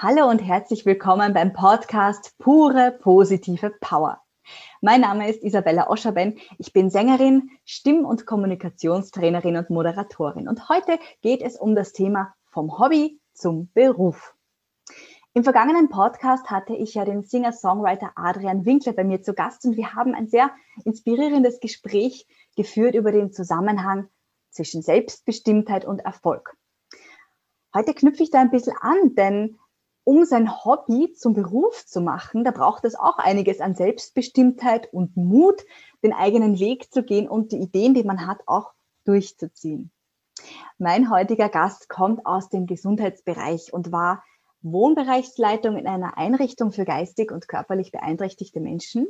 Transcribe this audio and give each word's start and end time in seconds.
Hallo 0.00 0.30
und 0.30 0.38
herzlich 0.38 0.86
willkommen 0.86 1.34
beim 1.34 1.52
Podcast 1.52 2.38
Pure 2.38 2.96
positive 3.02 3.74
Power. 3.80 4.22
Mein 4.80 5.00
Name 5.00 5.28
ist 5.28 5.42
Isabella 5.42 5.90
Oscherben. 5.90 6.38
Ich 6.56 6.72
bin 6.72 6.88
Sängerin, 6.88 7.50
Stimm- 7.64 8.04
und 8.04 8.24
Kommunikationstrainerin 8.24 9.56
und 9.56 9.70
Moderatorin. 9.70 10.46
Und 10.46 10.68
heute 10.68 11.00
geht 11.20 11.42
es 11.42 11.56
um 11.56 11.74
das 11.74 11.92
Thema 11.92 12.32
vom 12.46 12.78
Hobby 12.78 13.18
zum 13.32 13.72
Beruf. 13.72 14.36
Im 15.34 15.42
vergangenen 15.42 15.88
Podcast 15.88 16.48
hatte 16.48 16.76
ich 16.76 16.94
ja 16.94 17.04
den 17.04 17.24
Singer-Songwriter 17.24 18.12
Adrian 18.14 18.64
Winkler 18.64 18.92
bei 18.92 19.02
mir 19.02 19.22
zu 19.22 19.34
Gast 19.34 19.64
und 19.64 19.76
wir 19.76 19.94
haben 19.94 20.14
ein 20.14 20.28
sehr 20.28 20.52
inspirierendes 20.84 21.58
Gespräch 21.58 22.28
geführt 22.54 22.94
über 22.94 23.10
den 23.10 23.32
Zusammenhang 23.32 24.06
zwischen 24.50 24.80
Selbstbestimmtheit 24.80 25.84
und 25.84 25.98
Erfolg. 25.98 26.56
Heute 27.74 27.94
knüpfe 27.94 28.22
ich 28.22 28.30
da 28.30 28.40
ein 28.40 28.52
bisschen 28.52 28.76
an, 28.80 29.16
denn 29.16 29.58
um 30.08 30.24
sein 30.24 30.64
Hobby 30.64 31.12
zum 31.12 31.34
Beruf 31.34 31.84
zu 31.84 32.00
machen, 32.00 32.42
da 32.42 32.50
braucht 32.50 32.86
es 32.86 32.94
auch 32.94 33.18
einiges 33.18 33.60
an 33.60 33.74
Selbstbestimmtheit 33.74 34.90
und 34.90 35.18
Mut, 35.18 35.66
den 36.02 36.14
eigenen 36.14 36.58
Weg 36.58 36.90
zu 36.90 37.02
gehen 37.02 37.28
und 37.28 37.52
die 37.52 37.58
Ideen, 37.58 37.92
die 37.92 38.04
man 38.04 38.26
hat, 38.26 38.38
auch 38.46 38.72
durchzuziehen. 39.04 39.90
Mein 40.78 41.10
heutiger 41.10 41.50
Gast 41.50 41.90
kommt 41.90 42.24
aus 42.24 42.48
dem 42.48 42.64
Gesundheitsbereich 42.64 43.74
und 43.74 43.92
war 43.92 44.24
Wohnbereichsleitung 44.62 45.76
in 45.76 45.86
einer 45.86 46.16
Einrichtung 46.16 46.72
für 46.72 46.86
geistig 46.86 47.30
und 47.30 47.46
körperlich 47.46 47.92
beeinträchtigte 47.92 48.60
Menschen. 48.60 49.08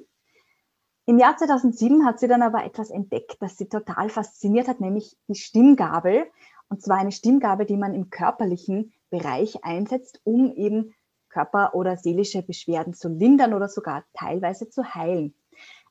Im 1.06 1.18
Jahr 1.18 1.36
2007 1.36 2.06
hat 2.06 2.18
sie 2.18 2.26
dann 2.26 2.42
aber 2.42 2.64
etwas 2.64 2.90
entdeckt, 2.90 3.36
das 3.38 3.56
sie 3.56 3.68
total 3.68 4.10
fasziniert 4.10 4.66
hat, 4.66 4.80
nämlich 4.80 5.16
die 5.28 5.36
Stimmgabel. 5.36 6.26
Und 6.68 6.82
zwar 6.82 6.96
eine 6.96 7.12
Stimmgabel, 7.12 7.66
die 7.66 7.76
man 7.76 7.94
im 7.94 8.10
körperlichen 8.10 8.92
Bereich 9.10 9.64
einsetzt, 9.64 10.20
um 10.24 10.52
eben 10.52 10.94
Körper- 11.28 11.74
oder 11.74 11.96
seelische 11.96 12.42
Beschwerden 12.42 12.94
zu 12.94 13.08
lindern 13.08 13.54
oder 13.54 13.68
sogar 13.68 14.04
teilweise 14.14 14.68
zu 14.68 14.94
heilen. 14.94 15.34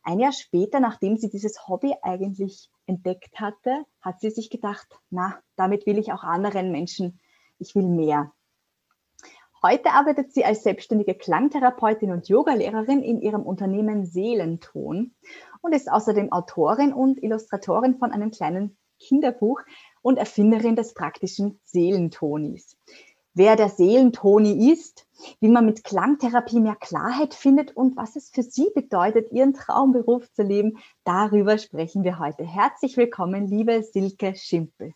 Ein 0.03 0.19
Jahr 0.19 0.31
später, 0.31 0.79
nachdem 0.79 1.17
sie 1.17 1.29
dieses 1.29 1.67
Hobby 1.67 1.93
eigentlich 2.01 2.69
entdeckt 2.85 3.39
hatte, 3.39 3.83
hat 4.01 4.21
sie 4.21 4.29
sich 4.29 4.49
gedacht, 4.49 4.87
na, 5.09 5.39
damit 5.55 5.85
will 5.85 5.97
ich 5.97 6.13
auch 6.13 6.23
anderen 6.23 6.71
Menschen, 6.71 7.19
ich 7.59 7.75
will 7.75 7.87
mehr. 7.87 8.31
Heute 9.63 9.91
arbeitet 9.91 10.31
sie 10.33 10.45
als 10.45 10.63
selbstständige 10.63 11.15
Klangtherapeutin 11.15 12.11
und 12.11 12.29
Yogalehrerin 12.29 13.01
in 13.01 13.21
ihrem 13.21 13.41
Unternehmen 13.41 14.05
Seelenton 14.05 15.15
und 15.61 15.73
ist 15.73 15.91
außerdem 15.91 16.31
Autorin 16.31 16.93
und 16.93 17.21
Illustratorin 17.21 17.97
von 17.97 18.11
einem 18.11 18.31
kleinen 18.31 18.77
Kinderbuch 18.99 19.61
und 20.01 20.17
Erfinderin 20.17 20.75
des 20.75 20.93
praktischen 20.93 21.59
Seelentonis 21.63 22.77
wer 23.37 23.55
der 23.55 23.69
Seelentoni 23.69 24.71
ist, 24.71 25.07
wie 25.39 25.47
man 25.47 25.65
mit 25.65 25.83
Klangtherapie 25.83 26.59
mehr 26.59 26.75
Klarheit 26.75 27.33
findet 27.33 27.75
und 27.75 27.95
was 27.95 28.15
es 28.15 28.29
für 28.29 28.43
Sie 28.43 28.69
bedeutet, 28.73 29.31
Ihren 29.31 29.53
Traumberuf 29.53 30.31
zu 30.33 30.43
leben. 30.43 30.77
Darüber 31.03 31.57
sprechen 31.57 32.03
wir 32.03 32.19
heute. 32.19 32.43
Herzlich 32.43 32.97
willkommen, 32.97 33.47
liebe 33.47 33.83
Silke 33.83 34.35
Schimpel. 34.35 34.93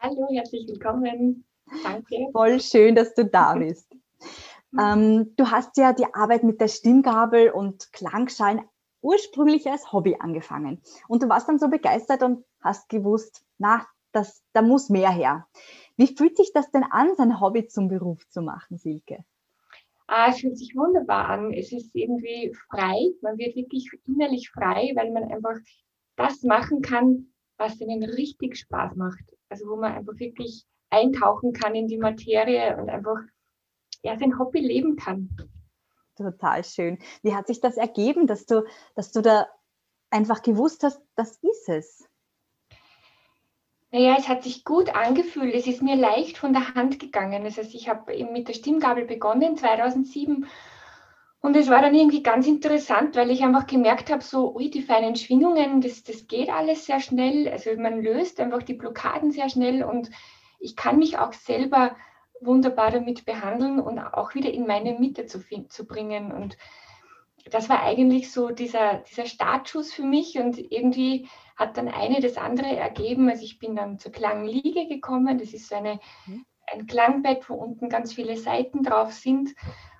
Hallo, 0.00 0.28
herzlich 0.32 0.68
willkommen. 0.68 1.44
Danke. 1.82 2.28
Voll 2.32 2.60
schön, 2.60 2.94
dass 2.94 3.14
du 3.14 3.24
da 3.24 3.54
bist. 3.58 3.92
ähm, 4.78 5.34
du 5.36 5.50
hast 5.50 5.76
ja 5.76 5.92
die 5.92 6.12
Arbeit 6.14 6.44
mit 6.44 6.60
der 6.60 6.68
Stimmgabel 6.68 7.50
und 7.50 7.92
Klangschalen 7.92 8.62
ursprünglich 9.00 9.68
als 9.68 9.92
Hobby 9.92 10.16
angefangen. 10.18 10.80
Und 11.08 11.22
du 11.22 11.28
warst 11.28 11.48
dann 11.48 11.58
so 11.58 11.68
begeistert 11.68 12.22
und 12.22 12.44
hast 12.60 12.88
gewusst, 12.88 13.44
na, 13.58 13.86
das, 14.12 14.42
da 14.52 14.62
muss 14.62 14.88
mehr 14.88 15.10
her. 15.10 15.46
Wie 15.96 16.14
fühlt 16.14 16.36
sich 16.36 16.52
das 16.52 16.70
denn 16.70 16.84
an, 16.84 17.14
sein 17.16 17.40
Hobby 17.40 17.66
zum 17.66 17.88
Beruf 17.88 18.28
zu 18.28 18.42
machen, 18.42 18.76
Silke? 18.76 19.24
Ah, 20.06 20.28
es 20.30 20.40
fühlt 20.40 20.56
sich 20.56 20.76
wunderbar 20.76 21.28
an. 21.28 21.52
Es 21.52 21.72
ist 21.72 21.94
irgendwie 21.94 22.54
frei. 22.70 23.10
Man 23.22 23.38
wird 23.38 23.56
wirklich 23.56 23.88
innerlich 24.06 24.50
frei, 24.50 24.92
weil 24.94 25.10
man 25.10 25.24
einfach 25.24 25.56
das 26.16 26.42
machen 26.42 26.80
kann, 26.80 27.32
was 27.56 27.80
einem 27.80 28.02
richtig 28.02 28.56
Spaß 28.56 28.94
macht. 28.96 29.24
Also 29.48 29.66
wo 29.68 29.76
man 29.76 29.94
einfach 29.94 30.18
wirklich 30.18 30.64
eintauchen 30.90 31.52
kann 31.52 31.74
in 31.74 31.88
die 31.88 31.98
Materie 31.98 32.76
und 32.76 32.88
einfach 32.88 33.18
ja, 34.02 34.16
sein 34.18 34.38
Hobby 34.38 34.60
leben 34.60 34.96
kann. 34.96 35.30
Total 36.16 36.64
schön. 36.64 36.98
Wie 37.22 37.34
hat 37.34 37.46
sich 37.46 37.60
das 37.60 37.76
ergeben, 37.76 38.26
dass 38.26 38.46
du, 38.46 38.64
dass 38.94 39.12
du 39.12 39.22
da 39.22 39.48
einfach 40.10 40.42
gewusst 40.42 40.82
hast, 40.84 41.02
das 41.16 41.38
ist 41.42 41.68
es? 41.68 42.08
Naja, 43.96 44.16
es 44.18 44.28
hat 44.28 44.42
sich 44.42 44.62
gut 44.62 44.94
angefühlt. 44.94 45.54
Es 45.54 45.66
ist 45.66 45.80
mir 45.80 45.96
leicht 45.96 46.36
von 46.36 46.52
der 46.52 46.74
Hand 46.74 46.98
gegangen. 46.98 47.44
Das 47.44 47.56
heißt, 47.56 47.74
ich 47.74 47.88
habe 47.88 48.12
mit 48.30 48.46
der 48.46 48.52
Stimmgabel 48.52 49.06
begonnen 49.06 49.56
2007 49.56 50.46
und 51.40 51.56
es 51.56 51.70
war 51.70 51.80
dann 51.80 51.94
irgendwie 51.94 52.22
ganz 52.22 52.46
interessant, 52.46 53.16
weil 53.16 53.30
ich 53.30 53.42
einfach 53.42 53.66
gemerkt 53.66 54.12
habe, 54.12 54.22
so, 54.22 54.54
ui, 54.54 54.68
die 54.68 54.82
feinen 54.82 55.16
Schwingungen, 55.16 55.80
das, 55.80 56.02
das 56.02 56.26
geht 56.26 56.50
alles 56.50 56.84
sehr 56.84 57.00
schnell. 57.00 57.48
Also 57.48 57.70
man 57.78 58.02
löst 58.02 58.38
einfach 58.38 58.62
die 58.62 58.74
Blockaden 58.74 59.30
sehr 59.30 59.48
schnell 59.48 59.82
und 59.82 60.10
ich 60.60 60.76
kann 60.76 60.98
mich 60.98 61.16
auch 61.16 61.32
selber 61.32 61.96
wunderbar 62.42 62.90
damit 62.90 63.24
behandeln 63.24 63.80
und 63.80 63.98
auch 63.98 64.34
wieder 64.34 64.52
in 64.52 64.66
meine 64.66 64.98
Mitte 64.98 65.24
zu, 65.24 65.40
zu 65.68 65.86
bringen. 65.86 66.32
Und 66.32 66.58
das 67.50 67.70
war 67.70 67.82
eigentlich 67.82 68.30
so 68.30 68.50
dieser, 68.50 68.98
dieser 69.10 69.24
Startschuss 69.24 69.90
für 69.90 70.04
mich 70.04 70.38
und 70.38 70.58
irgendwie 70.70 71.30
hat 71.56 71.76
dann 71.76 71.88
eine 71.88 72.20
das 72.20 72.36
andere 72.36 72.76
ergeben. 72.76 73.28
Also 73.28 73.42
ich 73.42 73.58
bin 73.58 73.76
dann 73.76 73.98
zur 73.98 74.12
Klangliege 74.12 74.86
gekommen. 74.86 75.38
Das 75.38 75.52
ist 75.52 75.68
so 75.68 75.76
eine, 75.76 76.00
mhm. 76.26 76.44
ein 76.72 76.86
Klangbett, 76.86 77.48
wo 77.48 77.54
unten 77.54 77.88
ganz 77.88 78.12
viele 78.12 78.36
Seiten 78.36 78.82
drauf 78.82 79.12
sind. 79.12 79.54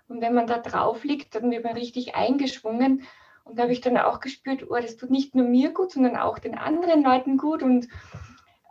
Und 0.08 0.20
wenn 0.20 0.34
man 0.34 0.46
da 0.46 0.58
drauf 0.58 1.02
liegt, 1.04 1.34
dann 1.34 1.50
wird 1.50 1.64
man 1.64 1.74
richtig 1.74 2.14
eingeschwungen. 2.14 3.02
Und 3.44 3.58
da 3.58 3.62
habe 3.62 3.72
ich 3.72 3.80
dann 3.80 3.96
auch 3.96 4.20
gespürt, 4.20 4.70
oh, 4.70 4.76
das 4.76 4.96
tut 4.96 5.10
nicht 5.10 5.34
nur 5.34 5.46
mir 5.46 5.72
gut, 5.72 5.92
sondern 5.92 6.16
auch 6.16 6.38
den 6.38 6.56
anderen 6.56 7.02
Leuten 7.02 7.38
gut. 7.38 7.62
Und 7.62 7.88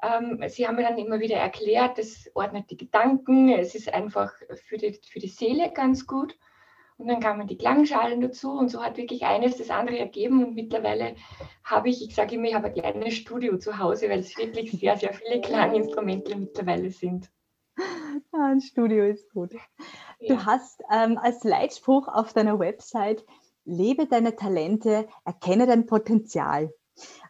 ähm, 0.04 0.44
sie 0.48 0.68
haben 0.68 0.76
mir 0.76 0.84
dann 0.84 0.98
immer 0.98 1.20
wieder 1.20 1.38
erklärt, 1.38 1.98
das 1.98 2.30
ordnet 2.36 2.70
die 2.70 2.78
Gedanken, 2.78 3.50
es 3.50 3.74
ist 3.74 3.94
einfach 3.94 4.34
für 4.68 4.78
die, 4.78 5.00
für 5.10 5.20
die 5.20 5.30
Seele 5.30 5.72
ganz 5.74 6.06
gut. 6.06 6.38
Und 6.98 7.08
dann 7.08 7.20
kamen 7.20 7.48
die 7.48 7.58
Klangschalen 7.58 8.22
dazu 8.22 8.52
und 8.52 8.70
so 8.70 8.82
hat 8.82 8.98
wirklich 8.98 9.24
eines 9.24 9.58
das 9.58 9.70
andere 9.70 10.00
ergeben. 10.00 10.44
Und 10.46 10.56
mittlerweile 10.56 11.16
habe 11.64 11.90
ich, 11.90 12.08
ich 12.08 12.16
sage 12.16 12.36
immer, 12.36 12.48
ich 12.48 12.56
habe 12.56 12.68
ein 12.68 12.74
kleines 12.74 13.16
Studio 13.16 13.58
zu 13.58 13.78
Hause, 13.78 14.10
weil 14.10 14.20
es 14.20 14.38
wirklich 14.38 14.72
sehr, 14.72 14.96
sehr 14.98 15.14
viele 15.14 15.42
Klanginstrumente 15.42 16.36
mittlerweile 16.38 16.90
sind. 16.90 17.30
Ah, 18.32 18.52
ein 18.52 18.62
Studio 18.62 19.04
ist 19.06 19.30
gut. 19.34 19.54
Ja. 20.20 20.36
Du 20.36 20.46
hast 20.46 20.82
ähm, 20.90 21.18
als 21.18 21.44
Leitspruch 21.44 22.08
auf 22.08 22.32
deiner 22.32 22.60
Website, 22.60 23.26
lebe 23.66 24.08
deine 24.08 24.38
Talente, 24.38 25.08
erkenne 25.26 25.68
dein 25.68 25.86
Potenzial. 25.86 26.74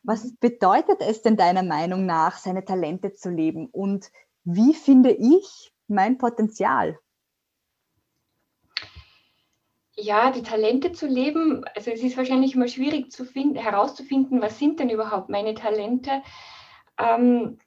Was 0.03 0.25
mhm. 0.25 0.37
bedeutet 0.39 1.01
es 1.01 1.23
denn 1.23 1.37
deiner 1.37 1.63
Meinung 1.63 2.05
nach, 2.05 2.37
seine 2.37 2.63
Talente 2.63 3.13
zu 3.13 3.29
leben? 3.29 3.67
Und 3.71 4.11
wie 4.43 4.75
finde 4.75 5.11
ich 5.11 5.73
mein 5.87 6.19
Potenzial? 6.19 6.99
Ja, 9.97 10.31
die 10.31 10.44
Talente 10.44 10.91
zu 10.91 11.07
leben, 11.07 11.63
also 11.75 11.91
es 11.91 12.03
ist 12.03 12.17
wahrscheinlich 12.17 12.56
immer 12.56 12.67
schwierig 12.67 13.11
zu 13.11 13.25
finden, 13.25 13.56
herauszufinden, 13.56 14.41
was 14.41 14.59
sind 14.59 14.79
denn 14.79 14.89
überhaupt 14.89 15.29
meine 15.29 15.53
Talente. 15.53 16.22
Ähm, 16.97 17.59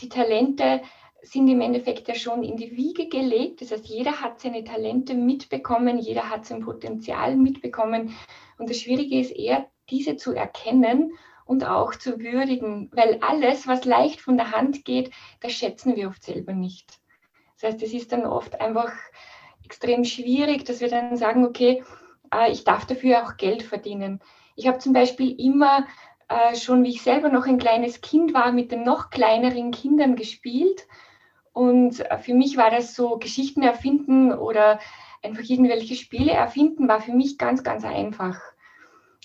die 0.00 0.08
Talente 0.08 0.82
sind 1.22 1.48
im 1.48 1.60
Endeffekt 1.60 2.08
ja 2.08 2.14
schon 2.14 2.42
in 2.42 2.56
die 2.56 2.76
Wiege 2.76 3.08
gelegt. 3.08 3.60
Das 3.60 3.72
heißt, 3.72 3.86
jeder 3.86 4.20
hat 4.20 4.40
seine 4.40 4.64
Talente 4.64 5.14
mitbekommen, 5.14 5.98
jeder 5.98 6.30
hat 6.30 6.46
sein 6.46 6.64
Potenzial 6.64 7.36
mitbekommen. 7.36 8.14
Und 8.58 8.70
das 8.70 8.78
Schwierige 8.78 9.20
ist 9.20 9.30
eher, 9.30 9.68
diese 9.90 10.16
zu 10.16 10.32
erkennen 10.32 11.12
und 11.44 11.64
auch 11.64 11.94
zu 11.94 12.20
würdigen, 12.20 12.90
weil 12.92 13.18
alles, 13.20 13.66
was 13.66 13.84
leicht 13.84 14.20
von 14.20 14.36
der 14.36 14.52
Hand 14.52 14.84
geht, 14.84 15.10
das 15.40 15.52
schätzen 15.52 15.96
wir 15.96 16.08
oft 16.08 16.22
selber 16.22 16.52
nicht. 16.52 17.00
Das 17.60 17.72
heißt, 17.72 17.82
es 17.82 17.92
ist 17.92 18.12
dann 18.12 18.26
oft 18.26 18.60
einfach 18.60 18.92
extrem 19.64 20.04
schwierig, 20.04 20.64
dass 20.64 20.80
wir 20.80 20.88
dann 20.88 21.16
sagen, 21.16 21.44
okay, 21.44 21.82
äh, 22.32 22.50
ich 22.50 22.64
darf 22.64 22.86
dafür 22.86 23.24
auch 23.24 23.36
Geld 23.36 23.62
verdienen. 23.62 24.20
Ich 24.56 24.66
habe 24.66 24.78
zum 24.78 24.92
Beispiel 24.92 25.38
immer 25.40 25.86
äh, 26.28 26.56
schon, 26.56 26.84
wie 26.84 26.90
ich 26.90 27.02
selber 27.02 27.28
noch 27.28 27.46
ein 27.46 27.58
kleines 27.58 28.00
Kind 28.00 28.34
war, 28.34 28.52
mit 28.52 28.72
den 28.72 28.84
noch 28.84 29.10
kleineren 29.10 29.70
Kindern 29.70 30.16
gespielt. 30.16 30.86
Und 31.52 32.00
äh, 32.00 32.18
für 32.18 32.34
mich 32.34 32.56
war 32.56 32.70
das 32.70 32.94
so, 32.94 33.18
Geschichten 33.18 33.62
erfinden 33.62 34.32
oder 34.32 34.78
einfach 35.22 35.44
irgendwelche 35.44 35.94
Spiele 35.94 36.32
erfinden, 36.32 36.88
war 36.88 37.00
für 37.00 37.12
mich 37.12 37.38
ganz, 37.38 37.62
ganz 37.62 37.84
einfach. 37.84 38.40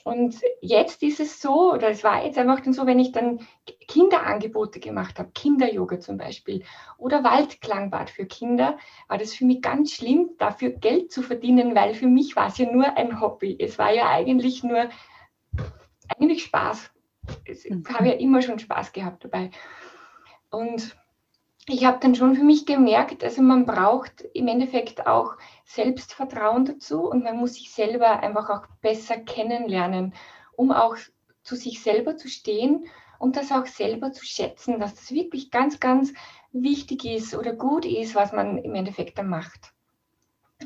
Und 0.07 0.39
jetzt 0.61 1.03
ist 1.03 1.19
es 1.19 1.41
so, 1.41 1.73
oder 1.73 1.89
es 1.89 2.01
war 2.01 2.23
jetzt 2.23 2.37
einfach 2.37 2.61
dann 2.61 2.71
so, 2.71 2.85
wenn 2.85 2.97
ich 2.97 3.11
dann 3.11 3.45
Kinderangebote 3.89 4.79
gemacht 4.79 5.19
habe, 5.19 5.31
Kinder-Yoga 5.33 5.99
zum 5.99 6.17
Beispiel 6.17 6.63
oder 6.97 7.25
Waldklangbad 7.25 8.09
für 8.09 8.25
Kinder, 8.25 8.77
war 9.09 9.17
das 9.17 9.33
für 9.33 9.43
mich 9.43 9.61
ganz 9.61 9.91
schlimm, 9.91 10.29
dafür 10.37 10.69
Geld 10.69 11.11
zu 11.11 11.21
verdienen, 11.21 11.75
weil 11.75 11.93
für 11.93 12.07
mich 12.07 12.37
war 12.37 12.47
es 12.47 12.57
ja 12.57 12.71
nur 12.71 12.95
ein 12.95 13.19
Hobby. 13.19 13.57
Es 13.59 13.77
war 13.77 13.91
ja 13.91 14.07
eigentlich 14.07 14.63
nur, 14.63 14.87
eigentlich 16.07 16.45
Spaß. 16.45 16.89
Ich 17.43 17.69
mhm. 17.69 17.83
habe 17.93 18.07
ja 18.07 18.13
immer 18.13 18.41
schon 18.41 18.59
Spaß 18.59 18.93
gehabt 18.93 19.25
dabei. 19.25 19.51
Und 20.49 20.95
ich 21.69 21.85
habe 21.85 21.99
dann 21.99 22.15
schon 22.15 22.35
für 22.35 22.43
mich 22.43 22.65
gemerkt, 22.65 23.23
also 23.23 23.41
man 23.41 23.65
braucht 23.65 24.21
im 24.33 24.47
Endeffekt 24.47 25.05
auch 25.05 25.35
Selbstvertrauen 25.65 26.65
dazu 26.65 27.09
und 27.09 27.23
man 27.23 27.37
muss 27.37 27.55
sich 27.55 27.71
selber 27.71 28.21
einfach 28.21 28.49
auch 28.49 28.67
besser 28.81 29.17
kennenlernen, 29.17 30.13
um 30.55 30.71
auch 30.71 30.95
zu 31.43 31.55
sich 31.55 31.83
selber 31.83 32.15
zu 32.15 32.29
stehen 32.29 32.85
und 33.19 33.35
das 33.35 33.51
auch 33.51 33.65
selber 33.65 34.13
zu 34.13 34.25
schätzen, 34.25 34.79
dass 34.79 34.95
das 34.95 35.11
wirklich 35.11 35.51
ganz, 35.51 35.79
ganz 35.79 36.13
wichtig 36.51 37.03
ist 37.03 37.35
oder 37.35 37.53
gut 37.53 37.85
ist, 37.85 38.15
was 38.15 38.31
man 38.31 38.57
im 38.57 38.73
Endeffekt 38.73 39.17
dann 39.17 39.27
macht. 39.27 39.73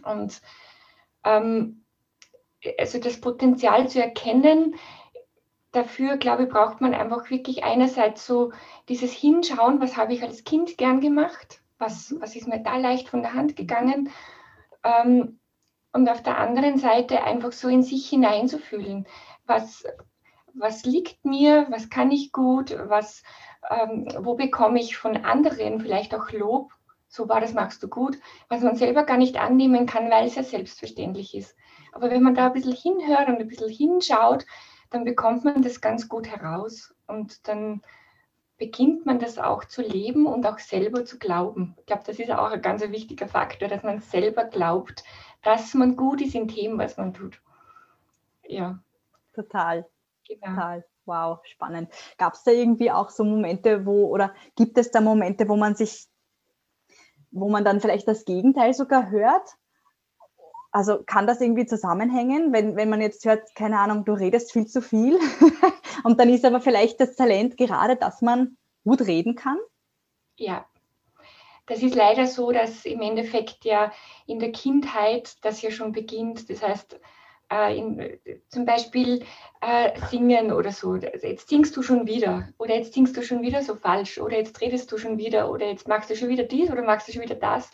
Und 0.03 0.39
ähm, 1.23 1.83
also 2.77 2.99
das 2.99 3.19
Potenzial 3.19 3.89
zu 3.89 3.99
erkennen, 3.99 4.75
dafür, 5.71 6.17
glaube 6.17 6.43
ich, 6.43 6.49
braucht 6.49 6.81
man 6.81 6.93
einfach 6.93 7.29
wirklich 7.29 7.63
einerseits 7.63 8.25
so 8.25 8.51
dieses 8.89 9.11
Hinschauen, 9.13 9.79
was 9.79 9.97
habe 9.97 10.13
ich 10.13 10.23
als 10.23 10.43
Kind 10.43 10.77
gern 10.77 10.99
gemacht, 10.99 11.61
was, 11.77 12.15
was 12.19 12.35
ist 12.35 12.47
mir 12.47 12.61
da 12.61 12.77
leicht 12.77 13.09
von 13.09 13.21
der 13.21 13.33
Hand 13.33 13.55
gegangen. 13.55 14.09
Ähm, 14.83 15.39
und 15.93 16.09
auf 16.09 16.23
der 16.23 16.37
anderen 16.37 16.77
Seite 16.77 17.23
einfach 17.23 17.51
so 17.51 17.67
in 17.67 17.83
sich 17.83 18.09
hineinzufühlen, 18.09 19.07
was, 19.45 19.83
was 20.53 20.85
liegt 20.85 21.25
mir, 21.25 21.67
was 21.69 21.89
kann 21.89 22.11
ich 22.11 22.31
gut, 22.31 22.77
was, 22.85 23.23
ähm, 23.69 24.07
wo 24.19 24.35
bekomme 24.35 24.79
ich 24.79 24.97
von 24.97 25.17
anderen 25.17 25.81
vielleicht 25.81 26.15
auch 26.15 26.31
Lob, 26.31 26.71
so 27.07 27.27
war 27.27 27.41
das 27.41 27.53
machst 27.53 27.83
du 27.83 27.89
gut, 27.89 28.17
was 28.47 28.61
man 28.61 28.77
selber 28.77 29.03
gar 29.03 29.17
nicht 29.17 29.37
annehmen 29.37 29.85
kann, 29.85 30.09
weil 30.09 30.27
es 30.27 30.35
ja 30.35 30.43
selbstverständlich 30.43 31.35
ist. 31.35 31.57
Aber 31.91 32.09
wenn 32.09 32.23
man 32.23 32.35
da 32.35 32.47
ein 32.47 32.53
bisschen 32.53 32.73
hinhört 32.73 33.27
und 33.27 33.37
ein 33.37 33.47
bisschen 33.47 33.69
hinschaut, 33.69 34.45
dann 34.91 35.05
bekommt 35.05 35.43
man 35.43 35.61
das 35.61 35.81
ganz 35.81 36.07
gut 36.07 36.27
heraus 36.27 36.93
und 37.07 37.47
dann 37.47 37.81
beginnt 38.57 39.07
man 39.07 39.17
das 39.17 39.39
auch 39.39 39.65
zu 39.65 39.81
leben 39.81 40.27
und 40.27 40.45
auch 40.45 40.59
selber 40.59 41.03
zu 41.03 41.17
glauben. 41.17 41.75
Ich 41.79 41.87
glaube, 41.87 42.03
das 42.05 42.19
ist 42.19 42.29
auch 42.29 42.51
ein 42.51 42.61
ganz 42.61 42.83
wichtiger 42.83 43.27
Faktor, 43.27 43.67
dass 43.69 43.81
man 43.81 43.99
selber 44.01 44.43
glaubt, 44.43 45.03
dass 45.41 45.73
man 45.73 45.95
gut 45.95 46.21
ist 46.21 46.35
in 46.35 46.47
dem, 46.47 46.77
was 46.77 46.97
man 46.97 47.13
tut. 47.13 47.41
Ja. 48.47 48.79
Total. 49.33 49.89
Genau. 50.27 50.47
Total. 50.47 50.85
Wow, 51.05 51.39
spannend. 51.45 51.89
Gab 52.17 52.35
es 52.35 52.43
da 52.43 52.51
irgendwie 52.51 52.91
auch 52.91 53.09
so 53.09 53.23
Momente, 53.23 53.85
wo, 53.85 54.07
oder 54.07 54.35
gibt 54.55 54.77
es 54.77 54.91
da 54.91 55.01
Momente, 55.01 55.49
wo 55.49 55.55
man 55.55 55.73
sich, 55.73 56.07
wo 57.31 57.49
man 57.49 57.65
dann 57.65 57.81
vielleicht 57.81 58.07
das 58.07 58.25
Gegenteil 58.25 58.73
sogar 58.73 59.09
hört? 59.09 59.57
Also 60.71 61.03
kann 61.05 61.27
das 61.27 61.41
irgendwie 61.41 61.65
zusammenhängen, 61.65 62.53
wenn, 62.53 62.75
wenn 62.75 62.89
man 62.89 63.01
jetzt 63.01 63.25
hört, 63.25 63.53
keine 63.55 63.79
Ahnung, 63.79 64.05
du 64.05 64.13
redest 64.13 64.53
viel 64.53 64.67
zu 64.67 64.81
viel 64.81 65.19
und 66.03 66.19
dann 66.19 66.29
ist 66.29 66.45
aber 66.45 66.61
vielleicht 66.61 66.99
das 66.99 67.15
Talent 67.15 67.57
gerade, 67.57 67.97
dass 67.97 68.21
man 68.21 68.57
gut 68.85 69.01
reden 69.01 69.35
kann? 69.35 69.57
Ja, 70.37 70.65
das 71.67 71.83
ist 71.83 71.95
leider 71.95 72.27
so, 72.27 72.51
dass 72.51 72.85
im 72.85 73.01
Endeffekt 73.01 73.65
ja 73.65 73.91
in 74.27 74.39
der 74.39 74.51
Kindheit 74.51 75.35
das 75.41 75.61
ja 75.61 75.71
schon 75.71 75.91
beginnt. 75.91 76.49
Das 76.49 76.61
heißt, 76.61 76.99
äh, 77.51 77.77
in, 77.77 78.19
zum 78.49 78.65
Beispiel 78.65 79.23
äh, 79.61 79.99
singen 80.09 80.51
oder 80.51 80.71
so. 80.71 80.95
Jetzt 80.95 81.49
singst 81.49 81.75
du 81.77 81.81
schon 81.81 82.07
wieder 82.07 82.49
oder 82.57 82.75
jetzt 82.75 82.93
singst 82.93 83.15
du 83.15 83.21
schon 83.21 83.41
wieder 83.41 83.61
so 83.61 83.75
falsch 83.75 84.19
oder 84.19 84.37
jetzt 84.37 84.59
redest 84.61 84.91
du 84.91 84.97
schon 84.97 85.17
wieder 85.17 85.51
oder 85.51 85.67
jetzt 85.67 85.87
machst 85.87 86.09
du 86.09 86.15
schon 86.15 86.29
wieder 86.29 86.43
dies 86.43 86.71
oder 86.71 86.81
machst 86.81 87.07
du 87.07 87.11
schon 87.11 87.21
wieder 87.21 87.35
das. 87.35 87.69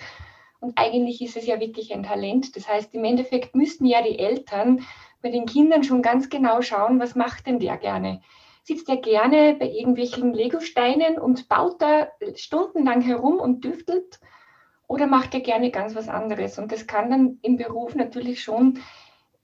Und 0.59 0.77
eigentlich 0.77 1.21
ist 1.21 1.38
es 1.38 1.45
ja 1.45 1.59
wirklich 1.59 1.94
ein 1.94 2.04
Talent. 2.04 2.56
Das 2.56 2.68
heißt, 2.68 2.94
im 2.95 3.04
Endeffekt 3.04 3.56
müssten 3.56 3.86
ja 3.86 4.01
die 4.01 4.18
Eltern 4.18 4.86
bei 5.21 5.30
den 5.30 5.45
Kindern 5.45 5.83
schon 5.83 6.01
ganz 6.01 6.30
genau 6.30 6.62
schauen, 6.62 7.00
was 7.00 7.15
macht 7.15 7.48
denn 7.48 7.59
der 7.59 7.77
gerne? 7.77 8.21
Sitzt 8.63 8.89
er 8.89 8.98
gerne 8.98 9.56
bei 9.57 9.69
irgendwelchen 9.69 10.33
Legosteinen 10.33 11.18
und 11.19 11.48
baut 11.48 11.81
da 11.81 12.09
stundenlang 12.36 13.01
herum 13.01 13.39
und 13.39 13.63
düftelt? 13.63 14.19
Oder 14.88 15.07
macht 15.07 15.33
er 15.33 15.42
gerne 15.42 15.69
ganz 15.71 15.95
was 15.95 16.09
anderes? 16.09 16.57
Und 16.59 16.71
das 16.71 16.88
kann 16.88 17.09
dann 17.09 17.39
im 17.42 17.57
Beruf 17.57 17.95
natürlich 17.95 18.42
schon 18.42 18.80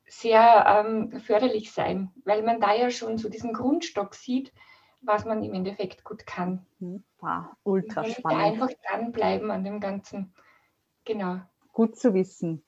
sehr 0.07 0.86
ähm, 0.86 1.19
förderlich 1.21 1.71
sein, 1.71 2.12
weil 2.24 2.44
man 2.44 2.60
da 2.60 2.74
ja 2.74 2.89
schon 2.89 3.18
so 3.18 3.30
diesen 3.30 3.54
Grundstock 3.54 4.15
sieht, 4.15 4.54
was 5.01 5.25
man 5.25 5.44
im 5.44 5.54
Endeffekt 5.54 6.04
gut 6.04 6.25
kann. 6.25 6.65
Hm, 6.80 7.04
wow, 7.19 7.45
ultra 7.63 8.06
spannend. 8.06 8.44
Einfach 8.44 8.69
dranbleiben 8.88 9.51
an 9.51 9.63
dem 9.63 9.80
Ganzen. 9.80 10.33
Genau. 11.06 11.38
Gut 11.72 11.98
zu 11.98 12.14
wissen. 12.14 12.64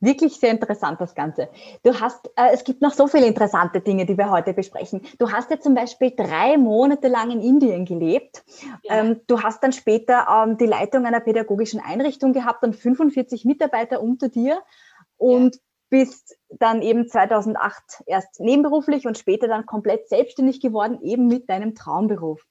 Wirklich 0.00 0.38
sehr 0.38 0.50
interessant, 0.50 1.00
das 1.00 1.14
Ganze. 1.14 1.48
Du 1.82 1.98
hast, 1.98 2.30
äh, 2.36 2.50
es 2.52 2.64
gibt 2.64 2.82
noch 2.82 2.92
so 2.92 3.06
viele 3.06 3.26
interessante 3.26 3.80
Dinge, 3.80 4.04
die 4.04 4.18
wir 4.18 4.30
heute 4.30 4.52
besprechen. 4.52 5.00
Du 5.18 5.32
hast 5.32 5.50
ja 5.50 5.58
zum 5.58 5.74
Beispiel 5.74 6.12
drei 6.14 6.58
Monate 6.58 7.08
lang 7.08 7.30
in 7.30 7.40
Indien 7.40 7.86
gelebt. 7.86 8.44
Ja. 8.82 8.96
Ähm, 8.96 9.20
du 9.26 9.42
hast 9.42 9.62
dann 9.62 9.72
später 9.72 10.26
ähm, 10.28 10.58
die 10.58 10.66
Leitung 10.66 11.06
einer 11.06 11.20
pädagogischen 11.20 11.80
Einrichtung 11.80 12.34
gehabt 12.34 12.64
und 12.64 12.76
45 12.76 13.46
Mitarbeiter 13.46 14.02
unter 14.02 14.28
dir 14.28 14.60
und 15.16 15.54
ja. 15.54 15.60
bist 15.88 16.36
dann 16.50 16.82
eben 16.82 17.08
2008 17.08 18.02
erst 18.04 18.40
nebenberuflich 18.40 19.06
und 19.06 19.16
später 19.16 19.48
dann 19.48 19.64
komplett 19.64 20.10
selbstständig 20.10 20.60
geworden, 20.60 20.98
eben 21.00 21.28
mit 21.28 21.48
deinem 21.48 21.74
Traumberuf. 21.74 22.44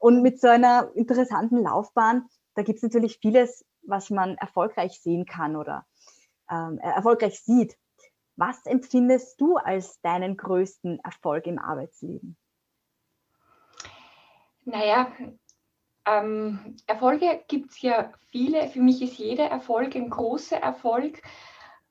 Und 0.00 0.22
mit 0.22 0.40
so 0.40 0.48
einer 0.48 0.90
interessanten 0.96 1.62
Laufbahn, 1.62 2.24
da 2.56 2.62
gibt 2.62 2.78
es 2.78 2.82
natürlich 2.82 3.18
vieles, 3.18 3.64
was 3.86 4.10
man 4.10 4.36
erfolgreich 4.36 5.00
sehen 5.00 5.26
kann 5.26 5.56
oder 5.56 5.86
ähm, 6.50 6.78
erfolgreich 6.78 7.40
sieht. 7.40 7.76
Was 8.36 8.66
empfindest 8.66 9.40
du 9.40 9.56
als 9.56 10.00
deinen 10.02 10.36
größten 10.36 11.00
Erfolg 11.00 11.46
im 11.46 11.58
Arbeitsleben? 11.58 12.36
Naja, 14.64 15.10
ähm, 16.06 16.76
Erfolge 16.86 17.42
gibt 17.48 17.70
es 17.70 17.82
ja 17.82 18.12
viele. 18.30 18.68
Für 18.68 18.80
mich 18.80 19.00
ist 19.02 19.18
jeder 19.18 19.46
Erfolg 19.46 19.96
ein 19.96 20.10
großer 20.10 20.56
Erfolg. 20.56 21.22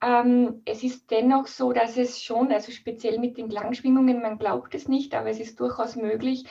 Ähm, 0.01 0.62
es 0.65 0.83
ist 0.83 1.09
dennoch 1.09 1.47
so, 1.47 1.74
dass 1.74 1.97
es 1.97 2.21
schon, 2.21 2.51
also 2.51 2.71
speziell 2.71 3.18
mit 3.19 3.38
den 3.38 3.50
Klangschwingungen, 3.50 4.21
man 4.21 4.38
glaubt 4.38 4.75
es 4.75 4.88
nicht, 4.88 5.15
aber 5.15 5.30
es 5.30 5.39
ist 5.39 5.59
durchaus 5.59 5.95
möglich, 5.95 6.45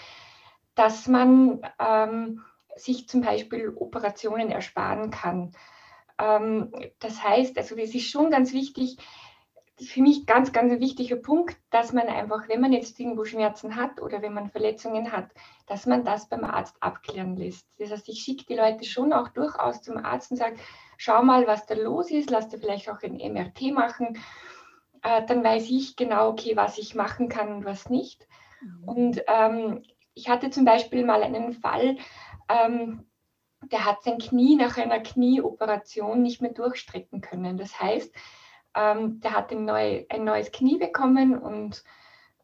dass 0.75 1.07
man 1.07 1.61
ähm, 1.79 2.43
sich 2.77 3.09
zum 3.09 3.21
Beispiel 3.21 3.73
Operationen 3.77 4.51
ersparen 4.51 5.11
kann. 5.11 5.53
Ähm, 6.19 6.73
das 6.99 7.23
heißt, 7.23 7.57
also 7.59 7.77
es 7.77 7.95
ist 7.95 8.11
schon 8.11 8.31
ganz 8.31 8.53
wichtig, 8.53 8.99
für 9.81 10.03
mich 10.03 10.27
ganz, 10.27 10.53
ganz 10.53 10.73
ein 10.73 10.81
wichtiger 10.81 11.17
Punkt, 11.17 11.57
dass 11.71 11.93
man 11.93 12.07
einfach, 12.07 12.49
wenn 12.49 12.61
man 12.61 12.73
jetzt 12.73 12.99
irgendwo 13.01 13.25
Schmerzen 13.25 13.75
hat 13.75 14.01
oder 14.01 14.23
wenn 14.23 14.33
man 14.33 14.51
Verletzungen 14.51 15.11
hat, 15.11 15.31
dass 15.67 15.87
man 15.87 16.05
das 16.05 16.29
beim 16.29 16.45
Arzt 16.45 16.77
abklären 16.81 17.37
lässt. 17.37 17.67
Das 17.79 17.91
heißt, 17.91 18.09
ich 18.09 18.21
schicke 18.21 18.45
die 18.47 18.55
Leute 18.55 18.85
schon 18.85 19.13
auch 19.13 19.29
durchaus 19.29 19.83
zum 19.83 19.97
Arzt 19.97 20.31
und 20.31 20.37
sage, 20.37 20.57
schau 20.97 21.23
mal, 21.23 21.47
was 21.49 21.67
da 21.67 21.75
los 21.75 22.11
ist, 22.13 22.31
lass 22.31 22.49
dir 22.49 22.59
vielleicht 22.59 22.89
auch 22.89 23.03
ein 23.03 23.17
MRT 23.17 23.73
machen. 23.73 24.19
Äh, 25.03 25.27
dann 25.27 25.43
weiß 25.43 25.69
ich 25.71 25.97
genau, 25.97 26.31
okay, 26.31 26.57
was 26.57 26.79
ich 26.79 26.95
machen 26.95 27.29
kann 27.29 27.53
und 27.53 27.65
was 27.65 27.91
nicht. 27.91 28.29
Mhm. 28.61 28.85
Und 28.85 29.23
ähm, 29.27 29.83
ich 30.15 30.29
hatte 30.29 30.51
zum 30.51 30.65
Beispiel 30.65 31.05
mal 31.05 31.25
einen 31.25 31.53
Fall, 31.53 31.97
ähm, 32.49 33.07
der 33.71 33.85
hat 33.85 34.03
sein 34.03 34.19
Knie 34.19 34.57
nach 34.57 34.77
einer 34.77 35.01
Knieoperation 35.01 36.23
nicht 36.23 36.43
mehr 36.43 36.53
durchstrecken 36.53 37.21
können. 37.21 37.57
Das 37.57 37.81
heißt, 37.81 38.15
ähm, 38.75 39.21
der 39.21 39.33
hat 39.33 39.53
ein, 39.53 39.65
neu, 39.65 40.05
ein, 40.09 40.25
neues 40.25 40.53
Knie 40.53 40.79
bekommen 40.79 41.39
und 41.39 41.85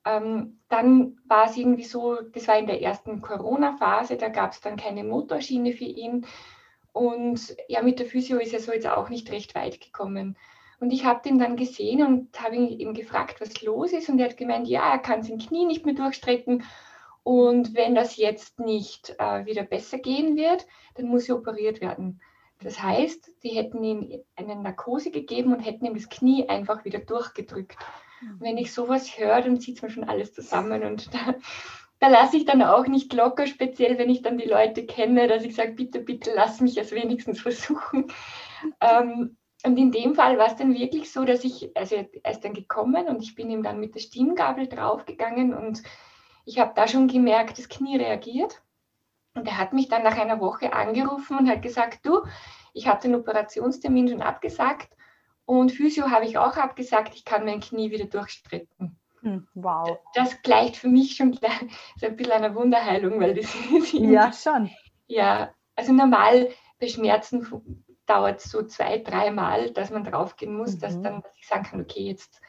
ähm, 0.05 0.61
dann 0.69 1.19
war 1.27 1.47
es 1.47 1.57
irgendwie 1.57 1.85
so, 1.85 2.17
das 2.23 2.49
war 2.49 2.59
in 2.59 2.67
der 2.67 2.81
ersten 2.81 3.21
Corona-Phase, 3.21 4.17
da 4.17 4.29
gab 4.29 4.53
es 4.53 4.61
dann 4.61 4.77
keine 4.77 5.05
Motorschiene 5.05 5.73
für 5.73 5.85
ihn. 5.85 6.27
Und 6.93 7.57
ja, 7.69 7.83
mit 7.83 7.99
der 7.99 8.07
Physio 8.07 8.39
ist 8.39 8.53
er 8.53 8.61
so 8.61 8.73
jetzt 8.73 8.87
auch 8.87 9.11
nicht 9.11 9.31
recht 9.31 9.55
weit 9.55 9.81
gekommen. 9.81 10.37
Und 10.81 10.93
ich 10.93 11.05
habe 11.05 11.21
den 11.23 11.39
dann 11.39 11.57
gesehen 11.57 12.05
und 12.05 12.41
habe 12.41 12.57
ihn 12.57 12.95
gefragt, 12.95 13.41
was 13.41 13.61
los 13.63 13.93
ist. 13.93 14.09
Und 14.09 14.19
er 14.19 14.31
hat 14.31 14.39
gemeint, 14.39 14.67
ja, 14.67 14.91
er 14.91 14.99
kann 14.99 15.23
sein 15.23 15.39
Knie 15.39 15.67
nicht 15.67 15.85
mehr 15.85 15.95
durchstrecken 15.95 16.65
und 17.23 17.75
wenn 17.75 17.95
das 17.95 18.17
jetzt 18.17 18.59
nicht 18.61 19.15
äh, 19.19 19.45
wieder 19.45 19.63
besser 19.63 19.99
gehen 19.99 20.37
wird, 20.37 20.67
dann 20.95 21.07
muss 21.07 21.25
sie 21.25 21.33
operiert 21.33 21.81
werden. 21.81 22.21
Das 22.63 22.83
heißt, 22.83 23.41
sie 23.41 23.51
hätten 23.51 23.83
ihm 23.83 24.23
eine 24.37 24.57
Narkose 24.57 25.11
gegeben 25.11 25.53
und 25.53 25.61
hätten 25.61 25.87
ihm 25.87 25.95
das 25.95 26.09
Knie 26.09 26.49
einfach 26.49 26.85
wieder 26.85 26.99
durchgedrückt. 26.99 27.77
Und 28.23 28.41
wenn 28.41 28.59
ich 28.59 28.73
sowas 28.73 29.19
höre, 29.19 29.41
dann 29.41 29.61
zieht 29.61 29.77
es 29.77 29.83
mir 29.83 29.91
schon 29.91 30.05
alles 30.05 30.35
zusammen 30.35 30.83
und 30.85 31.13
da, 31.15 31.35
da 32.01 32.09
lasse 32.09 32.37
ich 32.37 32.45
dann 32.45 32.63
auch 32.63 32.87
nicht 32.87 33.13
locker, 33.13 33.47
speziell 33.47 33.99
wenn 33.99 34.11
ich 34.11 34.23
dann 34.23 34.39
die 34.39 34.49
Leute 34.49 34.87
kenne, 34.87 35.27
dass 35.27 35.45
ich 35.45 35.55
sage, 35.55 35.73
bitte, 35.73 36.01
bitte 36.01 36.33
lass 36.35 36.61
mich 36.61 36.77
es 36.79 36.93
wenigstens 36.93 37.41
versuchen. 37.41 38.11
Ähm, 38.83 39.39
und 39.65 39.79
in 39.79 39.91
dem 39.91 40.15
Fall 40.15 40.37
war 40.37 40.49
es 40.49 40.57
dann 40.57 40.75
wirklich 40.75 41.11
so, 41.11 41.25
dass 41.25 41.45
ich, 41.45 41.75
also 41.75 41.97
er 41.97 42.31
ist 42.31 42.45
dann 42.45 42.53
gekommen 42.53 43.09
und 43.09 43.23
ich 43.23 43.35
bin 43.35 43.49
ihm 43.49 43.63
dann 43.63 43.81
mit 43.81 43.95
der 43.95 44.01
Stimmgabel 44.01 44.69
draufgegangen 44.69 45.55
und 45.55 45.83
ich 46.51 46.59
habe 46.59 46.73
da 46.75 46.89
schon 46.89 47.07
gemerkt, 47.07 47.59
das 47.59 47.69
Knie 47.69 47.97
reagiert. 47.97 48.61
Und 49.35 49.47
er 49.47 49.57
hat 49.57 49.73
mich 49.73 49.89
dann 49.89 50.03
nach 50.03 50.19
einer 50.19 50.41
Woche 50.41 50.73
angerufen 50.73 51.39
und 51.39 51.49
hat 51.49 51.63
gesagt, 51.63 52.05
du, 52.05 52.25
ich 52.75 52.89
habe 52.89 53.01
den 53.01 53.15
Operationstermin 53.15 54.09
schon 54.09 54.21
abgesagt 54.21 54.89
und 55.45 55.71
Physio 55.71 56.11
habe 56.11 56.25
ich 56.25 56.39
auch 56.39 56.57
abgesagt, 56.57 57.15
ich 57.15 57.25
kann 57.25 57.45
mein 57.45 57.61
Knie 57.61 57.93
wieder 57.93 58.07
durchstrecken. 58.07 58.99
Hm, 59.21 59.47
wow. 59.55 59.99
Das 60.15 60.43
gleicht 60.43 60.77
für 60.77 60.89
mich 60.89 61.15
schon 61.15 61.35
so 61.97 62.07
ein 62.07 62.17
bisschen 62.17 62.33
einer 62.33 62.57
Wunderheilung, 62.57 63.21
weil 63.21 63.35
das 63.35 63.55
ist. 63.73 63.93
Ja, 63.93 64.33
schon. 64.33 64.71
Ja, 65.07 65.55
Also 65.77 65.93
normal 65.93 66.49
bei 66.81 66.89
Schmerzen 66.89 67.47
dauert 68.07 68.41
es 68.41 68.51
so 68.51 68.65
zwei, 68.65 68.99
dreimal, 68.99 69.71
dass 69.71 69.91
man 69.91 70.03
draufgehen 70.03 70.57
muss, 70.57 70.75
mhm. 70.75 70.81
dass 70.81 71.01
dann 71.01 71.23
dass 71.23 71.37
ich 71.37 71.47
sagen 71.47 71.63
kann, 71.63 71.81
okay, 71.81 72.03
jetzt 72.03 72.41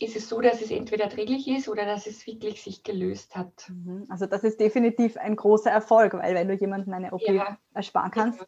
ist 0.00 0.16
es 0.16 0.28
so, 0.28 0.40
dass 0.40 0.60
es 0.60 0.70
entweder 0.70 1.04
erträglich 1.04 1.48
ist 1.48 1.68
oder 1.68 1.84
dass 1.84 2.06
es 2.06 2.26
wirklich 2.26 2.62
sich 2.62 2.82
gelöst 2.82 3.36
hat. 3.36 3.68
Mhm. 3.68 4.06
Also 4.08 4.26
das 4.26 4.44
ist 4.44 4.60
definitiv 4.60 5.16
ein 5.16 5.36
großer 5.36 5.70
Erfolg, 5.70 6.14
weil 6.14 6.34
wenn 6.34 6.48
du 6.48 6.54
jemandem 6.54 6.94
eine 6.94 7.12
OP 7.12 7.22
ja. 7.22 7.58
ersparen 7.72 8.10
kannst, 8.10 8.40
ja. 8.40 8.46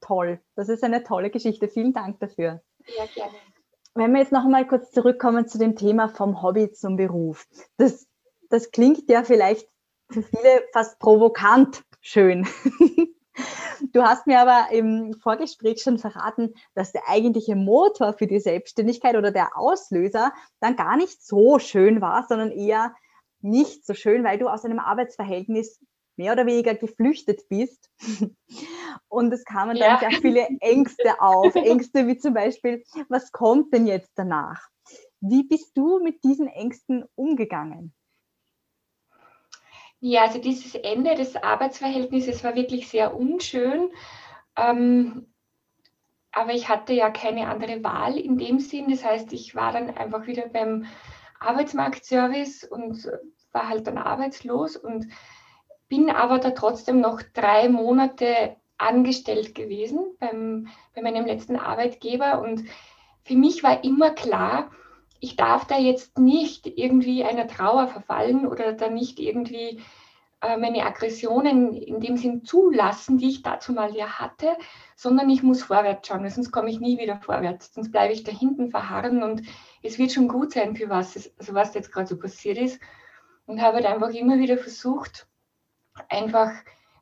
toll. 0.00 0.40
Das 0.54 0.68
ist 0.68 0.84
eine 0.84 1.04
tolle 1.04 1.30
Geschichte. 1.30 1.68
Vielen 1.68 1.92
Dank 1.92 2.20
dafür. 2.20 2.62
Ja, 2.96 3.04
gerne. 3.14 3.34
Wenn 3.94 4.12
wir 4.12 4.20
jetzt 4.20 4.32
noch 4.32 4.44
mal 4.44 4.66
kurz 4.66 4.90
zurückkommen 4.90 5.48
zu 5.48 5.58
dem 5.58 5.76
Thema 5.76 6.08
vom 6.08 6.42
Hobby 6.42 6.70
zum 6.72 6.96
Beruf. 6.96 7.46
Das, 7.76 8.06
das 8.48 8.70
klingt 8.70 9.10
ja 9.10 9.24
vielleicht 9.24 9.68
für 10.10 10.22
viele 10.22 10.64
fast 10.72 10.98
provokant 10.98 11.82
schön. 12.00 12.46
Du 13.98 14.04
hast 14.04 14.28
mir 14.28 14.38
aber 14.38 14.70
im 14.70 15.12
Vorgespräch 15.14 15.82
schon 15.82 15.98
verraten, 15.98 16.54
dass 16.76 16.92
der 16.92 17.08
eigentliche 17.08 17.56
Motor 17.56 18.12
für 18.12 18.28
die 18.28 18.38
Selbstständigkeit 18.38 19.16
oder 19.16 19.32
der 19.32 19.58
Auslöser 19.58 20.32
dann 20.60 20.76
gar 20.76 20.96
nicht 20.96 21.20
so 21.20 21.58
schön 21.58 22.00
war, 22.00 22.24
sondern 22.28 22.52
eher 22.52 22.94
nicht 23.40 23.84
so 23.84 23.94
schön, 23.94 24.22
weil 24.22 24.38
du 24.38 24.46
aus 24.46 24.64
einem 24.64 24.78
Arbeitsverhältnis 24.78 25.80
mehr 26.14 26.32
oder 26.32 26.46
weniger 26.46 26.76
geflüchtet 26.76 27.48
bist. 27.48 27.90
Und 29.08 29.32
es 29.32 29.44
kamen 29.44 29.76
dann 29.76 29.90
ja. 29.90 29.98
sehr 29.98 30.12
viele 30.20 30.46
Ängste 30.60 31.20
auf. 31.20 31.52
Ängste 31.56 32.06
wie 32.06 32.18
zum 32.18 32.34
Beispiel, 32.34 32.84
was 33.08 33.32
kommt 33.32 33.74
denn 33.74 33.88
jetzt 33.88 34.12
danach? 34.14 34.68
Wie 35.20 35.42
bist 35.42 35.76
du 35.76 35.98
mit 35.98 36.22
diesen 36.22 36.46
Ängsten 36.46 37.04
umgegangen? 37.16 37.92
Ja, 40.00 40.22
also 40.22 40.40
dieses 40.40 40.74
Ende 40.74 41.14
des 41.14 41.36
Arbeitsverhältnisses 41.36 42.44
war 42.44 42.54
wirklich 42.54 42.88
sehr 42.88 43.16
unschön. 43.16 43.90
Ähm, 44.56 45.26
aber 46.30 46.52
ich 46.52 46.68
hatte 46.68 46.92
ja 46.92 47.10
keine 47.10 47.48
andere 47.48 47.82
Wahl 47.82 48.16
in 48.16 48.38
dem 48.38 48.60
Sinn. 48.60 48.90
Das 48.90 49.04
heißt, 49.04 49.32
ich 49.32 49.54
war 49.54 49.72
dann 49.72 49.96
einfach 49.96 50.26
wieder 50.26 50.48
beim 50.48 50.86
Arbeitsmarktservice 51.40 52.64
und 52.64 53.10
war 53.52 53.68
halt 53.68 53.86
dann 53.86 53.98
arbeitslos 53.98 54.76
und 54.76 55.08
bin 55.88 56.10
aber 56.10 56.38
da 56.38 56.50
trotzdem 56.50 57.00
noch 57.00 57.22
drei 57.22 57.68
Monate 57.68 58.56
angestellt 58.76 59.54
gewesen 59.54 60.16
beim, 60.20 60.68
bei 60.94 61.02
meinem 61.02 61.26
letzten 61.26 61.56
Arbeitgeber. 61.56 62.40
Und 62.40 62.64
für 63.24 63.34
mich 63.34 63.62
war 63.62 63.82
immer 63.82 64.10
klar, 64.10 64.70
ich 65.20 65.36
darf 65.36 65.66
da 65.66 65.78
jetzt 65.78 66.18
nicht 66.18 66.66
irgendwie 66.66 67.24
einer 67.24 67.46
Trauer 67.46 67.88
verfallen 67.88 68.46
oder 68.46 68.72
da 68.72 68.88
nicht 68.88 69.18
irgendwie 69.18 69.80
äh, 70.40 70.56
meine 70.56 70.84
Aggressionen 70.84 71.72
in 71.74 72.00
dem 72.00 72.16
Sinn 72.16 72.44
zulassen, 72.44 73.18
die 73.18 73.28
ich 73.28 73.42
dazu 73.42 73.72
mal 73.72 73.94
ja 73.96 74.18
hatte, 74.18 74.56
sondern 74.94 75.28
ich 75.30 75.42
muss 75.42 75.62
vorwärts 75.62 76.06
schauen, 76.06 76.28
sonst 76.28 76.52
komme 76.52 76.70
ich 76.70 76.78
nie 76.78 76.98
wieder 76.98 77.16
vorwärts, 77.16 77.74
sonst 77.74 77.90
bleibe 77.90 78.12
ich 78.12 78.22
da 78.22 78.32
hinten 78.32 78.70
verharren 78.70 79.22
und 79.22 79.42
es 79.82 79.98
wird 79.98 80.12
schon 80.12 80.28
gut 80.28 80.52
sein, 80.52 80.76
für 80.76 80.88
was, 80.88 81.32
also 81.38 81.54
was 81.54 81.74
jetzt 81.74 81.92
gerade 81.92 82.06
so 82.06 82.18
passiert 82.18 82.58
ist. 82.58 82.80
Und 83.46 83.62
habe 83.62 83.76
halt 83.76 83.86
einfach 83.86 84.10
immer 84.10 84.38
wieder 84.38 84.58
versucht, 84.58 85.26
einfach 86.10 86.52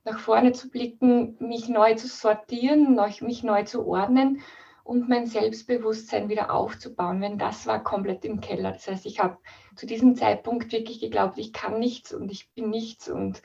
nach 0.05 0.21
vorne 0.21 0.53
zu 0.53 0.71
blicken, 0.71 1.37
mich 1.41 1.69
neu 1.69 1.95
zu 1.95 2.07
sortieren, 2.07 2.99
mich 3.21 3.43
neu 3.43 3.65
zu 3.65 3.85
ordnen 3.87 4.41
und 4.87 5.09
mein 5.09 5.27
Selbstbewusstsein 5.27 6.29
wieder 6.29 6.53
aufzubauen, 6.53 7.21
wenn 7.21 7.39
das 7.39 7.67
war 7.67 7.83
komplett 7.83 8.25
im 8.25 8.41
Keller. 8.41 8.71
Das 8.71 8.87
heißt, 8.87 9.05
ich 9.05 9.19
habe 9.19 9.37
zu 9.75 9.85
diesem 9.85 10.15
Zeitpunkt 10.15 10.71
wirklich 10.71 11.01
geglaubt, 11.01 11.39
ich 11.39 11.53
kann 11.53 11.81
nichts 11.81 12.15
und 12.15 12.31
ich 12.31 12.53
bin 12.55 12.71
nichts 12.71 13.09
und 13.09 13.43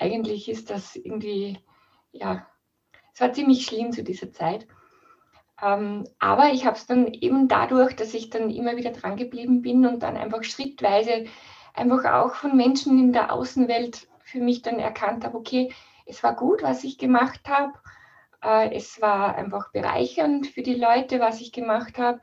eigentlich 0.00 0.48
ist 0.48 0.68
das 0.68 0.96
irgendwie, 0.96 1.60
ja, 2.10 2.44
es 3.14 3.20
war 3.20 3.32
ziemlich 3.32 3.64
schlimm 3.64 3.92
zu 3.92 4.02
dieser 4.02 4.32
Zeit. 4.32 4.66
Ähm, 5.62 6.08
aber 6.18 6.52
ich 6.52 6.66
habe 6.66 6.76
es 6.76 6.86
dann 6.86 7.06
eben 7.06 7.46
dadurch, 7.46 7.94
dass 7.94 8.12
ich 8.12 8.30
dann 8.30 8.50
immer 8.50 8.76
wieder 8.76 8.90
dran 8.90 9.16
geblieben 9.16 9.62
bin 9.62 9.86
und 9.86 10.02
dann 10.02 10.16
einfach 10.16 10.42
schrittweise 10.42 11.26
einfach 11.72 12.04
auch 12.04 12.34
von 12.34 12.56
Menschen 12.56 12.98
in 12.98 13.12
der 13.12 13.32
Außenwelt 13.32 14.08
für 14.24 14.40
mich 14.40 14.62
dann 14.62 14.80
erkannt 14.80 15.24
habe, 15.24 15.38
okay, 15.38 15.72
es 16.04 16.24
war 16.24 16.34
gut, 16.34 16.64
was 16.64 16.82
ich 16.82 16.98
gemacht 16.98 17.42
habe 17.46 17.74
es 18.42 19.00
war 19.00 19.34
einfach 19.36 19.70
bereichernd 19.72 20.46
für 20.46 20.62
die 20.62 20.74
Leute, 20.74 21.20
was 21.20 21.40
ich 21.40 21.52
gemacht 21.52 21.98
habe. 21.98 22.20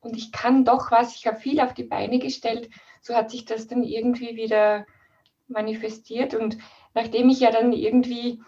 Und 0.00 0.16
ich 0.16 0.32
kann 0.32 0.64
doch 0.64 0.90
was, 0.90 1.16
ich 1.16 1.26
habe 1.26 1.38
viel 1.38 1.60
auf 1.60 1.72
die 1.72 1.84
Beine 1.84 2.18
gestellt. 2.18 2.68
So 3.00 3.14
hat 3.14 3.30
sich 3.30 3.46
das 3.46 3.66
dann 3.66 3.82
irgendwie 3.82 4.36
wieder 4.36 4.84
manifestiert. 5.48 6.34
Und 6.34 6.58
nachdem 6.92 7.30
ich 7.30 7.40
ja 7.40 7.50
dann 7.50 7.72
irgendwie 7.72 8.42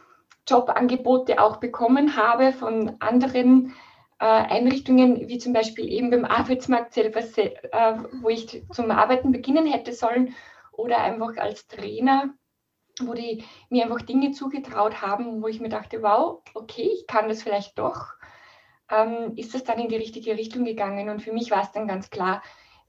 Jobangebote 0.47 1.41
auch 1.41 1.57
bekommen 1.57 2.17
habe 2.17 2.53
von 2.53 2.97
anderen 3.01 3.75
äh, 4.19 4.25
Einrichtungen, 4.25 5.29
wie 5.29 5.39
zum 5.39 5.53
Beispiel 5.53 5.89
eben 5.91 6.11
beim 6.11 6.25
Arbeitsmarkt 6.25 6.93
selber, 6.95 7.21
äh, 7.21 7.99
wo 8.21 8.29
ich 8.29 8.63
zum 8.73 8.91
Arbeiten 8.91 9.33
beginnen 9.33 9.67
hätte 9.67 9.93
sollen, 9.93 10.35
oder 10.73 10.99
einfach 10.99 11.37
als 11.39 11.67
Trainer 11.67 12.35
wo 13.01 13.15
die 13.15 13.45
mir 13.69 13.85
einfach 13.85 14.03
Dinge 14.03 14.33
zugetraut 14.33 15.03
haben, 15.03 15.43
wo 15.43 15.49
ich 15.49 15.61
mir 15.61 15.69
dachte, 15.69 16.03
wow, 16.03 16.43
okay, 16.55 16.91
ich 16.95 17.07
kann 17.07 17.29
das 17.29 17.43
vielleicht 17.43 17.79
doch, 17.79 18.15
ähm, 18.91 19.33
ist 19.37 19.55
das 19.55 19.65
dann 19.65 19.79
in 19.79 19.89
die 19.89 19.97
richtige 19.97 20.37
Richtung 20.37 20.65
gegangen. 20.65 21.09
Und 21.09 21.21
für 21.21 21.33
mich 21.33 21.51
war 21.51 21.63
es 21.63 21.73
dann 21.73 21.89
ganz 21.89 22.11
klar, 22.11 22.43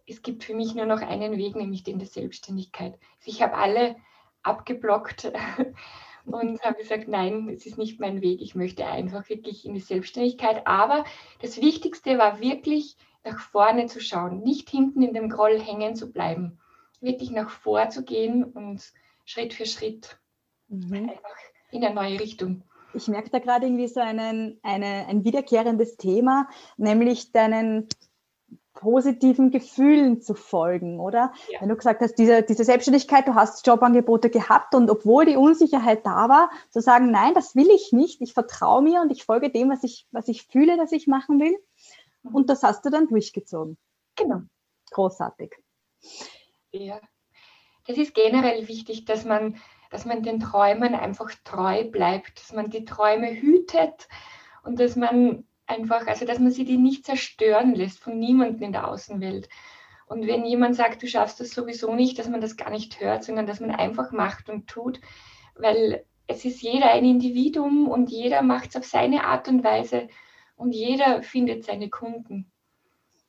es 0.07 0.21
gibt 0.21 0.43
für 0.43 0.53
mich 0.53 0.73
nur 0.75 0.85
noch 0.85 1.01
einen 1.01 1.37
Weg, 1.37 1.55
nämlich 1.55 1.83
den 1.83 1.99
der 1.99 2.07
Selbstständigkeit. 2.07 2.93
Also 2.93 3.31
ich 3.31 3.41
habe 3.41 3.55
alle 3.55 3.97
abgeblockt 4.43 5.31
und 6.25 6.61
habe 6.61 6.77
gesagt, 6.77 7.07
nein, 7.09 7.49
es 7.49 7.65
ist 7.65 7.77
nicht 7.77 7.99
mein 7.99 8.21
Weg. 8.21 8.41
Ich 8.41 8.55
möchte 8.55 8.85
einfach 8.85 9.27
wirklich 9.27 9.65
in 9.65 9.73
die 9.73 9.81
Selbstständigkeit. 9.81 10.65
Aber 10.65 11.03
das 11.41 11.61
Wichtigste 11.61 12.17
war 12.17 12.39
wirklich 12.39 12.95
nach 13.25 13.39
vorne 13.39 13.87
zu 13.87 13.99
schauen, 13.99 14.41
nicht 14.41 14.69
hinten 14.69 15.01
in 15.01 15.13
dem 15.13 15.29
Groll 15.29 15.59
hängen 15.59 15.95
zu 15.95 16.13
bleiben, 16.13 16.59
wirklich 17.01 17.31
nach 17.31 17.49
vor 17.49 17.89
zu 17.89 18.05
gehen 18.05 18.45
und 18.45 18.93
Schritt 19.27 19.53
für 19.53 19.65
Schritt 19.65 20.17
mhm. 20.69 21.09
einfach 21.09 21.35
in 21.71 21.83
eine 21.83 21.93
neue 21.93 22.19
Richtung. 22.19 22.63
Ich 22.93 23.07
merke 23.07 23.29
da 23.29 23.39
gerade 23.39 23.65
irgendwie 23.67 23.87
so 23.87 23.99
einen, 23.99 24.59
eine, 24.63 25.05
ein 25.07 25.23
wiederkehrendes 25.25 25.97
Thema, 25.97 26.49
nämlich 26.77 27.33
deinen 27.33 27.87
positiven 28.73 29.51
Gefühlen 29.51 30.21
zu 30.21 30.33
folgen, 30.33 30.99
oder? 30.99 31.33
Ja. 31.51 31.61
Wenn 31.61 31.69
du 31.69 31.75
gesagt 31.75 32.01
hast, 32.01 32.15
diese, 32.15 32.43
diese 32.43 32.63
Selbstständigkeit, 32.63 33.27
du 33.27 33.35
hast 33.35 33.67
Jobangebote 33.67 34.29
gehabt 34.29 34.75
und 34.75 34.89
obwohl 34.89 35.25
die 35.25 35.35
Unsicherheit 35.35 36.05
da 36.05 36.29
war, 36.29 36.49
zu 36.69 36.79
sagen, 36.79 37.11
nein, 37.11 37.33
das 37.33 37.55
will 37.55 37.69
ich 37.69 37.91
nicht, 37.91 38.21
ich 38.21 38.33
vertraue 38.33 38.81
mir 38.81 39.01
und 39.01 39.11
ich 39.11 39.25
folge 39.25 39.49
dem, 39.49 39.69
was 39.69 39.83
ich, 39.83 40.07
was 40.11 40.27
ich 40.27 40.43
fühle, 40.43 40.77
dass 40.77 40.91
ich 40.91 41.07
machen 41.07 41.39
will. 41.39 41.57
Mhm. 42.23 42.35
Und 42.35 42.49
das 42.49 42.63
hast 42.63 42.85
du 42.85 42.89
dann 42.89 43.07
durchgezogen. 43.07 43.77
Genau. 44.15 44.43
Großartig. 44.91 45.55
Ja, 46.71 47.01
das 47.87 47.97
ist 47.97 48.13
generell 48.13 48.67
wichtig, 48.67 49.05
dass 49.05 49.25
man, 49.25 49.55
dass 49.89 50.05
man 50.05 50.23
den 50.23 50.39
Träumen 50.39 50.93
einfach 50.93 51.31
treu 51.43 51.85
bleibt, 51.85 52.39
dass 52.39 52.53
man 52.53 52.69
die 52.69 52.85
Träume 52.85 53.33
hütet 53.33 54.07
und 54.63 54.79
dass 54.79 54.95
man 54.95 55.45
einfach, 55.65 56.07
also 56.07 56.25
dass 56.25 56.39
man 56.39 56.51
sie 56.51 56.65
die 56.65 56.77
nicht 56.77 57.05
zerstören 57.05 57.75
lässt 57.75 57.99
von 57.99 58.19
niemandem 58.19 58.63
in 58.63 58.71
der 58.71 58.87
Außenwelt. 58.87 59.49
Und 60.07 60.25
wenn 60.25 60.45
jemand 60.45 60.75
sagt, 60.75 61.03
du 61.03 61.07
schaffst 61.07 61.39
das 61.39 61.51
sowieso 61.51 61.93
nicht, 61.93 62.17
dass 62.17 62.29
man 62.29 62.41
das 62.41 62.55
gar 62.55 62.69
nicht 62.69 63.01
hört, 63.01 63.23
sondern 63.23 63.45
dass 63.45 63.59
man 63.59 63.71
einfach 63.71 64.11
macht 64.11 64.49
und 64.49 64.67
tut, 64.67 65.01
weil 65.55 66.05
es 66.27 66.45
ist 66.45 66.61
jeder 66.61 66.91
ein 66.91 67.05
Individuum 67.05 67.87
und 67.87 68.09
jeder 68.09 68.41
macht 68.41 68.69
es 68.69 68.75
auf 68.75 68.85
seine 68.85 69.25
Art 69.25 69.47
und 69.47 69.63
Weise 69.63 70.07
und 70.55 70.73
jeder 70.73 71.23
findet 71.23 71.63
seine 71.63 71.89
Kunden. 71.89 72.51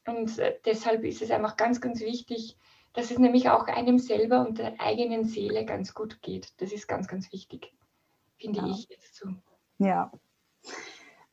Und 0.06 0.38
äh, 0.38 0.56
deshalb 0.64 1.04
ist 1.04 1.22
es 1.22 1.30
einfach 1.30 1.56
ganz, 1.56 1.80
ganz 1.80 2.00
wichtig, 2.00 2.56
dass 2.98 3.12
es 3.12 3.18
nämlich 3.18 3.48
auch 3.48 3.68
einem 3.68 4.00
selber 4.00 4.44
und 4.44 4.58
der 4.58 4.80
eigenen 4.80 5.24
Seele 5.24 5.64
ganz 5.64 5.94
gut 5.94 6.20
geht. 6.20 6.60
Das 6.60 6.72
ist 6.72 6.88
ganz, 6.88 7.06
ganz 7.06 7.32
wichtig, 7.32 7.72
finde 8.38 8.58
ja. 8.58 8.66
ich 8.66 8.88
jetzt 8.88 9.14
so. 9.14 9.28
Ja. 9.78 10.10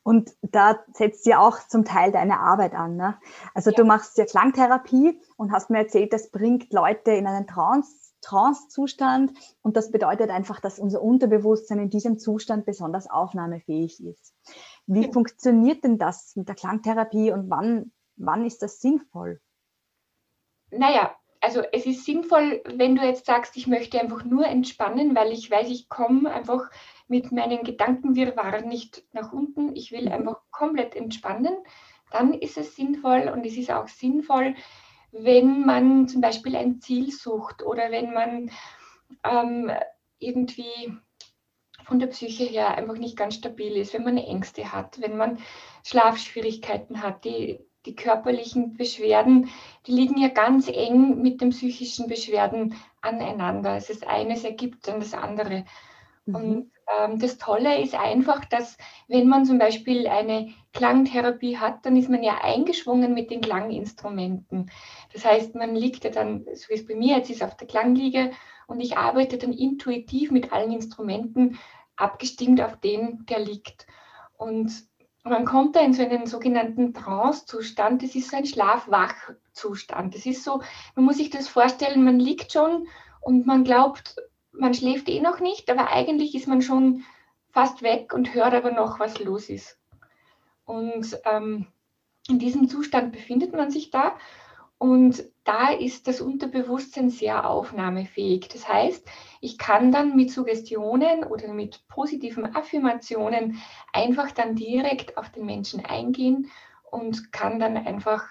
Und 0.04 0.36
da 0.44 0.86
setzt 0.94 1.26
ja 1.26 1.40
auch 1.40 1.58
zum 1.68 1.84
Teil 1.84 2.12
deine 2.12 2.40
Arbeit 2.40 2.76
an. 2.76 2.98
Ne? 2.98 3.18
Also 3.56 3.72
ja. 3.72 3.78
du 3.78 3.84
machst 3.84 4.16
ja 4.20 4.26
Klangtherapie 4.26 5.20
und 5.38 5.52
hast 5.52 5.72
mir 5.72 5.80
erzählt, 5.80 6.14
das 6.14 6.30
bringt 6.30 6.72
Leute 6.72 7.10
in 7.14 7.26
einen 7.26 7.48
Trance, 7.48 8.14
Trance-Zustand 8.22 9.32
und 9.64 9.76
das 9.76 9.90
bedeutet 9.90 10.30
einfach, 10.30 10.60
dass 10.60 10.78
unser 10.78 11.02
Unterbewusstsein 11.02 11.80
in 11.80 11.90
diesem 11.90 12.20
Zustand 12.20 12.68
besonders 12.68 13.10
aufnahmefähig 13.10 14.04
ist. 14.06 14.36
Wie 14.86 15.08
ja. 15.08 15.12
funktioniert 15.12 15.84
denn 15.84 15.98
das 15.98 16.36
mit 16.36 16.48
der 16.48 16.56
Klangtherapie 16.56 17.32
und 17.32 17.50
wann, 17.50 17.92
wann 18.18 18.46
ist 18.46 18.62
das 18.62 18.80
sinnvoll? 18.82 19.42
Naja, 20.70 21.16
also 21.46 21.62
es 21.72 21.86
ist 21.86 22.06
sinnvoll, 22.06 22.64
wenn 22.66 22.96
du 22.96 23.04
jetzt 23.04 23.28
sagst, 23.28 23.56
ich 23.56 23.68
möchte 23.68 24.02
einfach 24.02 24.24
nur 24.24 24.48
entspannen, 24.48 25.16
weil 25.16 25.32
ich 25.32 25.52
weiß, 25.52 25.70
ich 25.70 25.90
komme 25.90 26.34
einfach 26.34 26.72
mit 27.08 27.32
meinen 27.32 27.64
Gedankenwirrwarr 27.64 28.62
nicht 28.62 29.04
nach 29.14 29.32
unten. 29.32 29.76
Ich 29.76 29.92
will 29.92 30.08
mhm. 30.08 30.12
einfach 30.12 30.42
komplett 30.50 30.96
entspannen. 30.96 31.56
Dann 32.10 32.34
ist 32.34 32.58
es 32.58 32.76
sinnvoll 32.76 33.32
und 33.32 33.46
es 33.46 33.58
ist 33.58 33.70
auch 33.70 33.88
sinnvoll, 33.88 34.56
wenn 35.12 35.68
man 35.68 36.08
zum 36.08 36.20
Beispiel 36.20 36.56
ein 36.56 36.82
Ziel 36.82 37.12
sucht 37.12 37.62
oder 37.62 37.92
wenn 37.92 38.12
man 38.12 38.50
ähm, 39.24 39.72
irgendwie 40.18 40.98
von 41.84 42.00
der 42.00 42.08
Psyche 42.08 42.46
her 42.46 42.76
einfach 42.76 42.98
nicht 42.98 43.18
ganz 43.18 43.36
stabil 43.36 43.78
ist, 43.78 43.94
wenn 43.94 44.04
man 44.04 44.18
Ängste 44.18 44.74
hat, 44.74 45.00
wenn 45.00 45.16
man 45.16 45.38
Schlafschwierigkeiten 45.84 47.04
hat, 47.04 47.24
die, 47.24 47.60
die 47.86 47.96
körperlichen 47.96 48.76
Beschwerden, 48.76 49.50
die 49.88 49.92
liegen 49.92 50.20
ja 50.20 50.30
ganz 50.30 50.68
eng 50.68 51.22
mit 51.22 51.42
den 51.42 51.50
psychischen 51.50 52.08
Beschwerden 52.08 52.76
aneinander. 53.02 53.76
Es 53.76 53.90
ist 53.90 54.08
eines 54.08 54.44
ergibt 54.44 54.88
dann 54.88 55.00
das 55.00 55.14
andere. 55.14 55.66
Mhm. 56.26 56.36
Und 56.36 56.72
ähm, 57.00 57.20
das 57.20 57.38
Tolle 57.38 57.82
ist 57.82 57.96
einfach, 57.96 58.46
dass 58.46 58.78
wenn 59.08 59.28
man 59.28 59.46
zum 59.46 59.58
Beispiel 59.58 60.08
eine 60.08 60.54
Klangtherapie 60.74 61.58
hat, 61.58 61.86
dann 61.86 61.96
ist 61.96 62.10
man 62.10 62.24
ja 62.24 62.40
eingeschwungen 62.42 63.14
mit 63.14 63.32
den 63.32 63.42
Klanginstrumenten. 63.42 64.72
Das 65.14 65.26
heißt, 65.26 65.56
man 65.56 65.76
liegt 65.76 66.04
ja 66.04 66.10
dann, 66.10 66.46
so 66.54 66.70
wie 66.70 66.74
es 66.74 66.86
bei 66.86 66.96
mir 66.96 67.18
jetzt 67.18 67.30
ist, 67.30 67.44
auf 67.44 67.56
der 67.58 67.68
Klangliege 67.68 68.32
und 68.68 68.82
ich 68.82 68.98
arbeite 68.98 69.38
dann 69.38 69.54
intuitiv 69.54 70.32
mit 70.32 70.52
allen 70.52 70.72
Instrumenten, 70.72 71.60
abgestimmt 71.96 72.62
auf 72.62 72.78
den, 72.78 73.26
der 73.28 73.40
liegt. 73.40 73.88
Und 74.38 74.72
man 75.26 75.46
kommt 75.46 75.76
da 75.76 75.82
in 75.82 75.94
so 75.94 76.04
einen 76.04 76.28
sogenannten 76.28 76.94
Trance-Zustand. 76.94 78.04
Das 78.04 78.16
ist 78.16 78.30
so 78.30 78.38
ein 78.38 78.46
Schlaf-Wach-Zustand. 78.46 80.14
Das 80.14 80.26
ist 80.26 80.44
so, 80.44 80.62
man 80.96 81.06
muss 81.06 81.18
sich 81.18 81.32
das 81.32 81.48
vorstellen, 81.48 82.04
man 82.04 82.20
liegt 82.20 82.54
schon 82.54 82.88
und 83.22 83.48
man 83.48 83.64
glaubt, 83.64 84.16
man 84.52 84.74
schläft 84.74 85.10
eh 85.10 85.20
noch 85.20 85.40
nicht, 85.40 85.70
aber 85.70 85.92
eigentlich 85.92 86.36
ist 86.36 86.48
man 86.48 86.62
schon 86.62 87.04
fast 87.50 87.82
weg 87.82 88.14
und 88.14 88.36
hört 88.36 88.54
aber 88.54 88.72
noch, 88.72 89.00
was 89.00 89.20
los 89.20 89.50
ist. 89.50 89.80
Und 90.64 91.20
ähm, 91.26 91.68
in 92.28 92.38
diesem 92.38 92.70
Zustand 92.70 93.12
befindet 93.12 93.54
man 93.54 93.72
sich 93.72 93.90
da 93.90 94.16
und 94.78 95.24
da 95.46 95.70
ist 95.72 96.08
das 96.08 96.20
Unterbewusstsein 96.20 97.10
sehr 97.10 97.50
aufnahmefähig. 97.50 98.50
Das 98.50 98.68
heißt, 98.68 99.08
ich 99.40 99.58
kann 99.58 99.92
dann 99.92 100.16
mit 100.16 100.32
Suggestionen 100.32 101.24
oder 101.24 101.54
mit 101.54 101.88
positiven 101.88 102.56
Affirmationen 102.56 103.62
einfach 103.94 104.32
dann 104.32 104.56
direkt 104.56 105.18
auf 105.18 105.30
den 105.30 105.46
Menschen 105.46 105.86
eingehen 105.86 106.52
und 106.92 107.32
kann 107.32 107.60
dann 107.60 107.78
einfach 107.78 108.28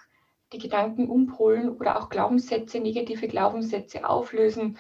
die 0.53 0.59
Gedanken 0.59 1.09
umpolen 1.09 1.71
oder 1.71 1.99
auch 1.99 2.09
Glaubenssätze, 2.09 2.81
negative 2.81 3.29
Glaubenssätze 3.29 4.09
auflösen 4.09 4.77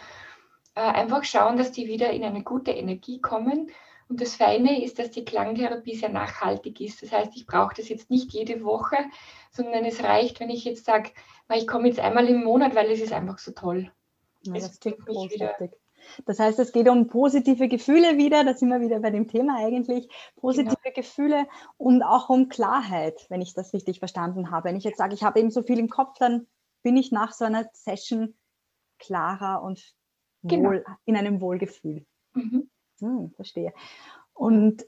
äh, 0.74 0.80
einfach 0.80 1.24
schauen, 1.24 1.56
dass 1.56 1.72
die 1.72 1.86
wieder 1.86 2.10
in 2.10 2.24
eine 2.24 2.42
gute 2.42 2.72
Energie 2.72 3.20
kommen. 3.20 3.70
Und 4.08 4.20
das 4.20 4.36
Feine 4.36 4.84
ist, 4.84 4.98
dass 4.98 5.10
die 5.10 5.24
Klangtherapie 5.24 5.94
sehr 5.94 6.10
nachhaltig 6.10 6.80
ist. 6.80 7.02
Das 7.02 7.12
heißt, 7.12 7.36
ich 7.36 7.46
brauche 7.46 7.74
das 7.76 7.88
jetzt 7.88 8.10
nicht 8.10 8.32
jede 8.32 8.62
Woche, 8.64 8.96
sondern 9.50 9.84
es 9.84 10.02
reicht, 10.02 10.40
wenn 10.40 10.50
ich 10.50 10.64
jetzt 10.64 10.84
sage, 10.84 11.10
ich 11.54 11.66
komme 11.66 11.88
jetzt 11.88 12.00
einmal 12.00 12.28
im 12.28 12.44
Monat, 12.44 12.74
weil 12.74 12.90
es 12.90 13.00
ist 13.00 13.12
einfach 13.12 13.38
so 13.38 13.52
toll. 13.52 13.90
Ja, 14.42 14.54
das 14.54 14.78
klingt 14.78 15.06
mich 15.06 15.32
wieder. 15.32 15.54
Das 16.26 16.38
heißt, 16.38 16.58
es 16.58 16.72
geht 16.72 16.88
um 16.88 17.06
positive 17.06 17.68
Gefühle 17.68 18.18
wieder, 18.18 18.44
da 18.44 18.54
sind 18.54 18.68
wir 18.68 18.80
wieder 18.80 19.00
bei 19.00 19.10
dem 19.10 19.26
Thema 19.26 19.56
eigentlich, 19.58 20.08
positive 20.36 20.76
genau. 20.82 20.94
Gefühle 20.94 21.46
und 21.78 22.02
auch 22.02 22.28
um 22.28 22.48
Klarheit, 22.48 23.24
wenn 23.30 23.40
ich 23.40 23.54
das 23.54 23.72
richtig 23.72 24.00
verstanden 24.00 24.50
habe. 24.50 24.68
Wenn 24.68 24.76
ich 24.76 24.84
jetzt 24.84 24.98
sage, 24.98 25.14
ich 25.14 25.22
habe 25.22 25.40
eben 25.40 25.50
so 25.50 25.62
viel 25.62 25.78
im 25.78 25.88
Kopf, 25.88 26.18
dann 26.18 26.46
bin 26.82 26.96
ich 26.96 27.10
nach 27.10 27.32
so 27.32 27.46
einer 27.46 27.68
Session 27.72 28.36
klarer 28.98 29.62
und 29.62 29.94
genau. 30.42 30.70
wohl, 30.70 30.84
in 31.04 31.16
einem 31.16 31.40
Wohlgefühl. 31.40 32.04
Mhm. 32.34 32.70
Hm, 33.04 33.30
verstehe. 33.36 33.74
Und 34.32 34.86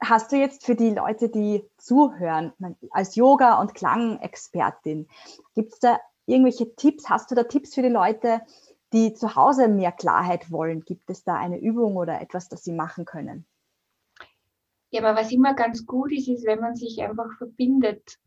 hast 0.00 0.32
du 0.32 0.36
jetzt 0.36 0.64
für 0.64 0.74
die 0.74 0.90
Leute, 0.90 1.28
die 1.28 1.62
zuhören, 1.76 2.52
als 2.90 3.14
Yoga- 3.14 3.60
und 3.60 3.74
Klangexpertin, 3.74 5.06
gibt 5.54 5.74
es 5.74 5.80
da 5.80 5.98
irgendwelche 6.24 6.74
Tipps? 6.76 7.10
Hast 7.10 7.30
du 7.30 7.34
da 7.34 7.44
Tipps 7.44 7.74
für 7.74 7.82
die 7.82 7.88
Leute, 7.88 8.40
die 8.94 9.12
zu 9.12 9.36
Hause 9.36 9.68
mehr 9.68 9.92
Klarheit 9.92 10.50
wollen? 10.50 10.84
Gibt 10.84 11.10
es 11.10 11.24
da 11.24 11.34
eine 11.34 11.60
Übung 11.60 11.96
oder 11.96 12.22
etwas, 12.22 12.48
das 12.48 12.64
sie 12.64 12.72
machen 12.72 13.04
können? 13.04 13.44
Ja, 14.90 15.02
aber 15.02 15.20
was 15.20 15.30
immer 15.30 15.54
ganz 15.54 15.84
gut 15.84 16.10
ist, 16.12 16.28
ist, 16.28 16.46
wenn 16.46 16.60
man 16.60 16.74
sich 16.74 17.02
einfach 17.02 17.36
verbindet 17.36 18.18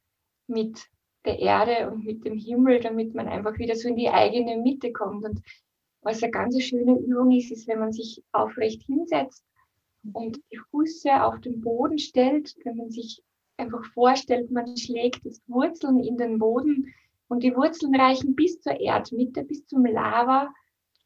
mit 0.46 0.86
der 1.26 1.40
Erde 1.40 1.90
und 1.90 2.06
mit 2.06 2.26
dem 2.26 2.38
Himmel, 2.38 2.80
damit 2.80 3.16
man 3.16 3.28
einfach 3.28 3.58
wieder 3.58 3.76
so 3.76 3.88
in 3.88 3.96
die 3.96 4.10
eigene 4.10 4.58
Mitte 4.58 4.92
kommt. 4.92 5.26
Und 5.26 5.42
was 6.08 6.24
eine 6.24 6.32
ganz 6.32 6.62
schöne 6.64 6.98
Übung 7.00 7.32
ist, 7.32 7.52
ist, 7.52 7.68
wenn 7.68 7.80
man 7.80 7.92
sich 7.92 8.24
aufrecht 8.32 8.82
hinsetzt 8.84 9.44
und 10.14 10.38
die 10.52 10.60
Füße 10.72 11.22
auf 11.22 11.42
den 11.42 11.60
Boden 11.60 12.00
stellt, 12.00 12.56
wenn 12.64 12.78
man 12.78 12.90
sich 12.90 13.22
einfach 13.58 13.84
vorstellt, 13.94 14.50
man 14.50 14.78
schlägt 14.78 15.26
jetzt 15.26 15.44
Wurzeln 15.50 16.00
in 16.00 16.18
den 16.18 16.40
Boden 16.40 16.94
und 17.28 17.44
die 17.44 17.54
Wurzeln 17.54 17.94
reichen 17.94 18.36
bis 18.36 18.62
zur 18.62 18.80
Erdmitte, 18.80 19.44
bis 19.44 19.66
zum 19.68 19.86
Lava, 19.86 20.50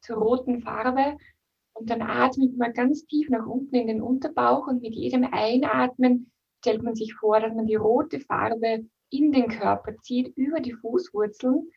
zur 0.02 0.18
roten 0.18 0.60
Farbe. 0.60 1.16
Und 1.72 1.90
dann 1.90 2.02
atmet 2.02 2.56
man 2.56 2.72
ganz 2.72 3.04
tief 3.06 3.28
nach 3.28 3.46
unten 3.46 3.74
in 3.74 3.88
den 3.88 4.02
Unterbauch 4.02 4.68
und 4.68 4.82
mit 4.82 4.94
jedem 4.94 5.24
Einatmen 5.24 6.30
stellt 6.60 6.82
man 6.82 6.94
sich 6.94 7.14
vor, 7.14 7.40
dass 7.40 7.54
man 7.54 7.66
die 7.66 7.74
rote 7.74 8.20
Farbe 8.20 8.84
in 9.10 9.32
den 9.32 9.48
Körper 9.48 9.96
zieht, 9.98 10.36
über 10.36 10.60
die 10.60 10.74
Fußwurzeln 10.74 11.70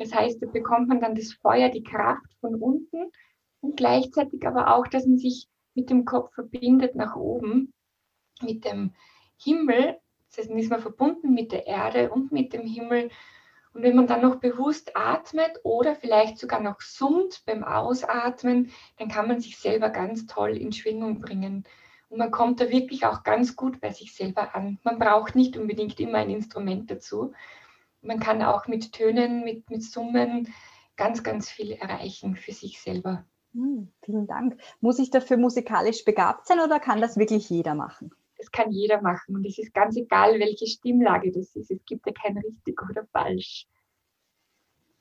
das 0.00 0.14
heißt, 0.14 0.42
da 0.42 0.46
bekommt 0.46 0.88
man 0.88 0.98
dann 0.98 1.14
das 1.14 1.34
Feuer, 1.34 1.68
die 1.68 1.82
Kraft 1.82 2.32
von 2.40 2.54
unten 2.54 3.12
und 3.60 3.76
gleichzeitig 3.76 4.46
aber 4.46 4.74
auch, 4.74 4.86
dass 4.86 5.04
man 5.04 5.18
sich 5.18 5.46
mit 5.74 5.90
dem 5.90 6.06
Kopf 6.06 6.32
verbindet 6.32 6.94
nach 6.94 7.16
oben, 7.16 7.74
mit 8.40 8.64
dem 8.64 8.94
Himmel. 9.36 9.98
Das 10.28 10.38
heißt, 10.38 10.50
dann 10.50 10.58
ist 10.58 10.70
man 10.70 10.80
verbunden 10.80 11.34
mit 11.34 11.52
der 11.52 11.66
Erde 11.66 12.08
und 12.10 12.32
mit 12.32 12.54
dem 12.54 12.62
Himmel. 12.66 13.10
Und 13.74 13.82
wenn 13.82 13.94
man 13.94 14.06
dann 14.06 14.22
noch 14.22 14.36
bewusst 14.36 14.96
atmet 14.96 15.60
oder 15.64 15.94
vielleicht 15.94 16.38
sogar 16.38 16.62
noch 16.62 16.80
summt 16.80 17.42
beim 17.44 17.62
Ausatmen, 17.62 18.70
dann 18.96 19.08
kann 19.08 19.28
man 19.28 19.40
sich 19.40 19.58
selber 19.58 19.90
ganz 19.90 20.24
toll 20.24 20.56
in 20.56 20.72
Schwingung 20.72 21.20
bringen. 21.20 21.64
Und 22.08 22.16
man 22.16 22.30
kommt 22.30 22.62
da 22.62 22.70
wirklich 22.70 23.04
auch 23.04 23.22
ganz 23.22 23.54
gut 23.54 23.82
bei 23.82 23.90
sich 23.92 24.14
selber 24.14 24.54
an. 24.54 24.78
Man 24.82 24.98
braucht 24.98 25.36
nicht 25.36 25.58
unbedingt 25.58 26.00
immer 26.00 26.18
ein 26.18 26.30
Instrument 26.30 26.90
dazu, 26.90 27.34
man 28.02 28.20
kann 28.20 28.42
auch 28.42 28.66
mit 28.66 28.92
Tönen, 28.92 29.44
mit, 29.44 29.68
mit 29.70 29.82
Summen 29.82 30.52
ganz, 30.96 31.22
ganz 31.22 31.50
viel 31.50 31.72
erreichen 31.72 32.36
für 32.36 32.52
sich 32.52 32.80
selber. 32.80 33.24
Hm, 33.54 33.88
vielen 34.02 34.26
Dank. 34.26 34.60
Muss 34.80 34.98
ich 34.98 35.10
dafür 35.10 35.36
musikalisch 35.36 36.04
begabt 36.04 36.46
sein 36.46 36.60
oder 36.60 36.78
kann 36.78 37.00
das 37.00 37.16
wirklich 37.16 37.50
jeder 37.50 37.74
machen? 37.74 38.10
Das 38.38 38.50
kann 38.50 38.70
jeder 38.70 39.02
machen 39.02 39.36
und 39.36 39.46
es 39.46 39.58
ist 39.58 39.74
ganz 39.74 39.96
egal, 39.96 40.38
welche 40.38 40.66
Stimmlage 40.66 41.30
das 41.30 41.54
ist. 41.56 41.70
Es 41.70 41.84
gibt 41.84 42.06
ja 42.06 42.12
kein 42.12 42.38
richtig 42.38 42.80
oder 42.88 43.06
falsch. 43.12 43.66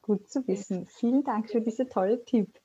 Gut 0.01 0.29
zu 0.29 0.45
wissen. 0.47 0.87
Vielen 0.87 1.23
Dank 1.23 1.49
für 1.49 1.61
diese 1.61 1.87
tolle 1.87 2.25
Tipp. 2.25 2.59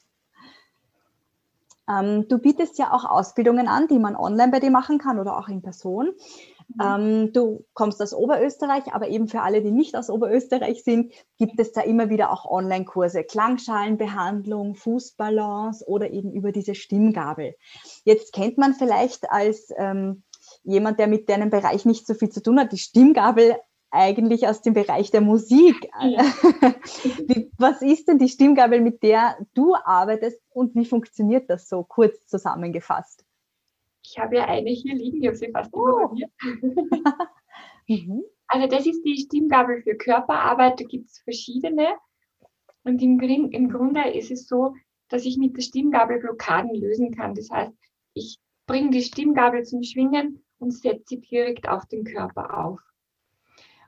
Ähm, 1.88 2.27
du 2.29 2.38
bietest 2.38 2.79
ja 2.79 2.92
auch 2.92 3.05
Ausbildungen 3.05 3.68
an, 3.68 3.87
die 3.88 3.99
man 3.99 4.16
online 4.16 4.51
bei 4.51 4.61
dir 4.61 4.70
machen 4.70 4.99
kann 4.99 5.18
oder 5.18 5.38
auch 5.38 5.49
in 5.49 5.62
Person. 5.62 6.14
Mhm. 6.75 6.83
Ähm, 6.83 7.33
du 7.33 7.65
kommst 7.73 8.03
aus 8.03 8.15
Oberösterreich, 8.15 8.93
aber 8.93 9.09
eben 9.09 9.29
für 9.29 9.43
alle, 9.43 9.63
die 9.63 9.71
nicht 9.71 9.97
aus 9.97 10.11
Oberösterreich 10.11 10.83
sind, 10.83 11.13
gibt 11.39 11.59
es 11.59 11.73
da 11.73 11.83
immer 11.83 12.11
wieder 12.11 12.33
auch 12.33 12.45
Online-Kurse, 12.45 13.25
Klangschalenbehandlung, 13.25 14.75
Fußbalance 14.75 15.87
oder 15.87 16.11
eben 16.11 16.33
über 16.33 16.53
diese 16.53 16.75
Stimmgabel. 16.75 17.55
Jetzt 18.05 18.33
kennt 18.33 18.59
man 18.59 18.75
vielleicht 18.75 19.31
als 19.31 19.73
ähm, 19.77 20.23
jemand, 20.63 20.99
der 20.99 21.07
mit 21.07 21.29
deinem 21.29 21.51
Bereich 21.51 21.85
nicht 21.85 22.07
so 22.07 22.15
viel 22.15 22.31
zu 22.31 22.43
tun 22.43 22.59
hat, 22.59 22.73
die 22.73 22.79
Stimmgabel 22.79 23.57
eigentlich 23.91 24.49
aus 24.49 24.61
dem 24.61 24.75
Bereich 24.75 25.13
der 25.13 25.21
Musik. 25.21 25.89
Ja. 26.03 26.23
wie, 27.29 27.51
was 27.59 27.81
ist 27.81 28.09
denn 28.09 28.19
die 28.19 28.29
Stimmgabel, 28.29 28.81
mit 28.81 29.03
der 29.03 29.39
du 29.55 29.77
arbeitest 29.77 30.41
und 30.51 30.75
wie 30.75 30.85
funktioniert 30.85 31.49
das 31.49 31.69
so 31.69 31.85
kurz 31.85 32.27
zusammengefasst? 32.27 33.24
Ich 34.14 34.20
habe 34.20 34.37
ja 34.37 34.44
eine 34.44 34.70
hier 34.70 34.94
liegen, 34.94 35.20
ich 35.20 35.27
habe 35.27 35.37
sie 35.37 35.50
fast 35.50 35.74
oh. 35.74 35.88
immer 35.88 36.09
bei 36.09 36.14
mir. 36.14 36.29
mhm. 37.88 38.22
Also 38.46 38.68
das 38.68 38.87
ist 38.87 39.03
die 39.03 39.16
Stimmgabel 39.16 39.83
für 39.83 39.96
Körperarbeit, 39.96 40.79
da 40.79 40.85
gibt 40.85 41.11
es 41.11 41.18
verschiedene. 41.18 41.88
Und 42.85 43.03
im, 43.03 43.18
im 43.18 43.68
Grunde 43.68 44.09
ist 44.11 44.31
es 44.31 44.46
so, 44.46 44.74
dass 45.09 45.24
ich 45.24 45.37
mit 45.37 45.57
der 45.57 45.62
Stimmgabel 45.62 46.20
Blockaden 46.20 46.74
lösen 46.77 47.12
kann. 47.12 47.35
Das 47.35 47.50
heißt, 47.50 47.72
ich 48.12 48.38
bringe 48.66 48.90
die 48.90 49.03
Stimmgabel 49.03 49.64
zum 49.64 49.83
Schwingen 49.83 50.44
und 50.59 50.70
setze 50.70 51.03
sie 51.07 51.20
direkt 51.20 51.68
auf 51.68 51.87
den 51.87 52.05
Körper 52.05 52.64
auf. 52.64 52.81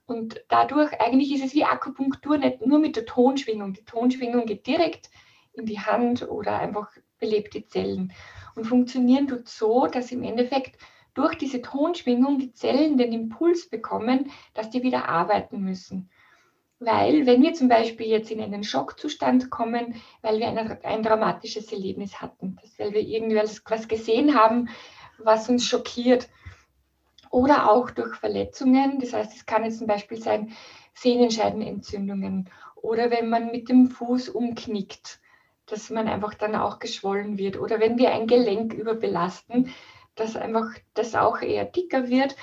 Und 0.07 0.45
dadurch, 0.49 1.01
eigentlich 1.01 1.33
ist 1.35 1.45
es 1.45 1.55
wie 1.55 1.65
Akupunktur, 1.65 2.39
nicht 2.39 2.67
nur 2.67 2.81
mit 2.81 2.97
der 2.97 3.07
Tonschwingung. 3.07 3.75
Die 3.75 3.85
Tonschwingung 3.85 4.47
geht 4.47 4.67
direkt 4.67 5.09
in 5.53 5.67
die 5.67 5.79
Hand 5.79 6.29
oder 6.29 6.59
einfach 6.59 6.91
belebt 7.21 7.55
die 7.55 7.67
Zellen. 7.67 8.13
Und 8.57 8.65
funktionieren 8.65 9.29
tut 9.29 9.49
so, 9.49 9.87
dass 9.87 10.11
im 10.11 10.25
Endeffekt 10.25 10.81
durch 11.15 11.37
diese 11.37 11.63
Tonschwingung 11.63 12.39
die 12.39 12.53
Zellen 12.53 12.99
den 12.99 13.13
Impuls 13.13 13.69
bekommen, 13.69 14.31
dass 14.55 14.71
die 14.71 14.83
wieder 14.83 15.09
arbeiten 15.09 15.61
müssen. 15.61 16.11
Weil, 16.79 17.25
wenn 17.25 17.43
wir 17.43 17.55
zum 17.55 17.69
Beispiel 17.69 18.07
jetzt 18.09 18.31
in 18.31 18.41
einen 18.41 18.65
Schockzustand 18.65 19.51
kommen, 19.51 19.95
weil 20.21 20.41
wir 20.41 20.49
ein, 20.49 20.83
ein 20.83 21.03
dramatisches 21.03 21.73
Erlebnis 21.73 22.21
hatten, 22.21 22.59
dass 22.61 22.79
weil 22.79 22.93
wir 22.93 23.01
irgendwas 23.01 23.63
was 23.67 23.89
gesehen 23.89 24.35
haben, 24.35 24.69
was 25.19 25.49
uns 25.49 25.65
schockiert, 25.65 26.29
oder 27.31 27.71
auch 27.71 27.91
durch 27.91 28.17
Verletzungen. 28.17 28.99
Das 28.99 29.13
heißt, 29.13 29.35
es 29.35 29.47
kann 29.47 29.65
jetzt 29.65 29.79
zum 29.79 29.87
Beispiel 29.87 30.21
sein 30.21 30.53
Sehnenscheidenentzündungen 30.95 32.51
oder 32.77 33.11
wenn 33.11 33.29
man 33.29 33.51
mit 33.51 33.69
dem 33.69 33.89
Fuß 33.89 34.29
umknickt, 34.29 35.21
dass 35.67 35.91
man 35.91 36.09
einfach 36.09 36.35
dann 36.35 36.55
auch 36.55 36.79
geschwollen 36.79 37.39
wird. 37.39 37.59
Oder 37.59 37.81
wenn 37.81 37.99
wir 37.99 38.13
ein 38.13 38.27
Gelenk 38.27 38.73
überbelasten, 38.73 39.71
dass 40.15 40.37
einfach 40.37 40.71
das 40.95 41.15
auch 41.15 41.41
eher 41.41 41.65
dicker 41.65 42.09
wird, 42.09 42.37